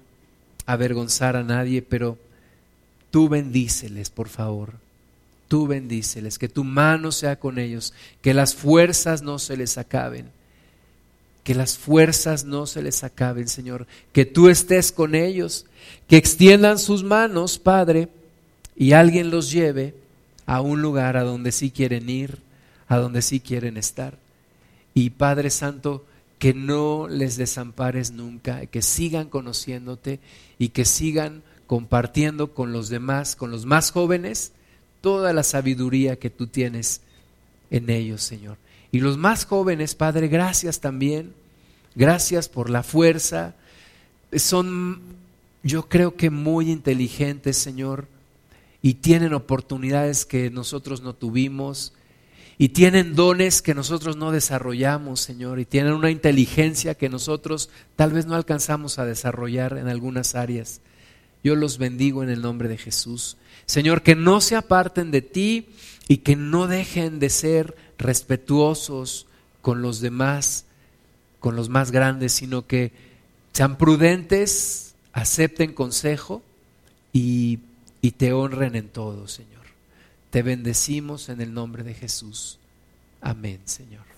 [0.66, 2.16] avergonzar a nadie, pero
[3.11, 4.75] tú bendíceles, por favor.
[5.49, 10.31] Tú bendíceles, que tu mano sea con ellos, que las fuerzas no se les acaben
[11.45, 15.66] que las fuerzas no se les acaben, Señor, que tú estés con ellos,
[16.09, 18.09] que extiendan sus manos, Padre,
[18.74, 19.95] y alguien los lleve
[20.47, 22.38] a un lugar a donde sí quieren ir,
[22.88, 24.18] a donde sí quieren estar.
[24.95, 26.05] Y Padre Santo,
[26.38, 30.20] que no les desampares nunca, que sigan conociéndote
[30.59, 34.53] y que sigan compartiendo con los demás, con los más jóvenes,
[35.03, 37.03] toda la sabiduría que tú tienes
[37.70, 38.57] en ellos, Señor.
[38.95, 41.34] Y los más jóvenes, Padre, gracias también.
[41.97, 43.57] Gracias por la fuerza.
[44.36, 45.01] Son,
[45.64, 48.07] yo creo que muy inteligentes, Señor,
[48.82, 51.92] y tienen oportunidades que nosotros no tuvimos.
[52.57, 58.12] Y tienen dones que nosotros no desarrollamos, Señor, y tienen una inteligencia que nosotros tal
[58.12, 60.80] vez no alcanzamos a desarrollar en algunas áreas.
[61.42, 63.38] Yo los bendigo en el nombre de Jesús.
[63.66, 65.66] Señor, que no se aparten de ti
[66.07, 69.26] y que no dejen de ser respetuosos
[69.62, 70.66] con los demás,
[71.40, 72.92] con los más grandes, sino que
[73.53, 76.42] sean prudentes, acepten consejo
[77.12, 77.61] y,
[78.01, 79.64] y te honren en todo, Señor.
[80.30, 82.59] Te bendecimos en el nombre de Jesús.
[83.20, 84.14] Amén, Señor.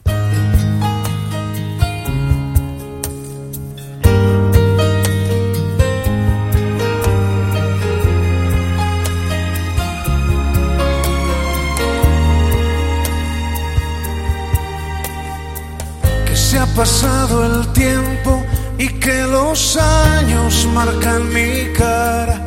[16.76, 18.44] Pasado el tiempo
[18.76, 22.38] y que los años marcan mi cara.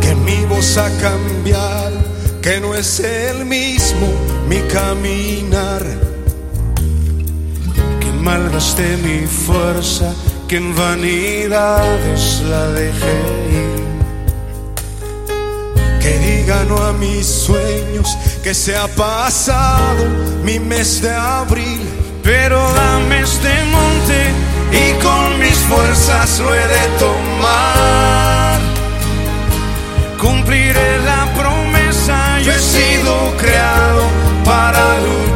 [0.00, 1.98] Que mi voz ha cambiado,
[2.42, 4.08] que no es el mismo
[4.48, 5.84] mi caminar.
[8.00, 10.12] Que malgasté mi fuerza,
[10.48, 13.18] que en vanidades la dejé
[13.62, 13.80] ir.
[16.00, 18.08] Que diga no a mis sueños,
[18.42, 20.04] que se ha pasado
[20.42, 21.79] mi mes de abril.
[22.32, 24.18] Pero dame este monte
[24.70, 28.60] y con mis fuerzas lo he de tomar.
[30.16, 34.02] Cumpliré la promesa, yo he sido creado
[34.44, 35.29] para luchar.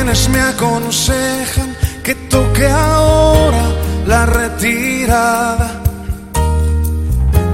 [0.00, 3.64] Quienes me aconsejan que toque ahora
[4.06, 5.82] la retirada,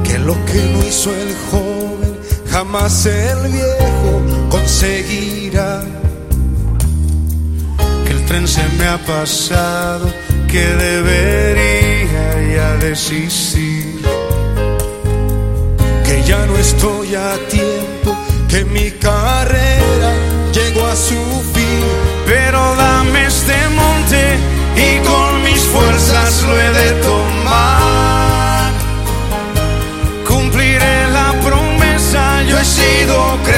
[0.05, 2.21] que lo que no hizo el joven
[2.53, 4.13] jamás el viejo
[4.49, 5.83] conseguirá.
[8.05, 10.07] Que el tren se me ha pasado,
[10.47, 14.03] que debería ya desistir.
[16.05, 18.17] Que ya no estoy a tiempo,
[18.49, 20.13] que mi carrera
[20.53, 21.36] llegó a su.
[22.27, 24.39] Pero dame este monte
[24.77, 28.73] y con mis fuerzas lo he de tomar.
[30.27, 33.56] Cumpliré la promesa, yo he sido creado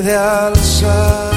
[0.00, 1.31] de alzar.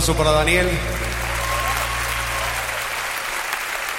[0.00, 0.79] Aplauso para Daniel.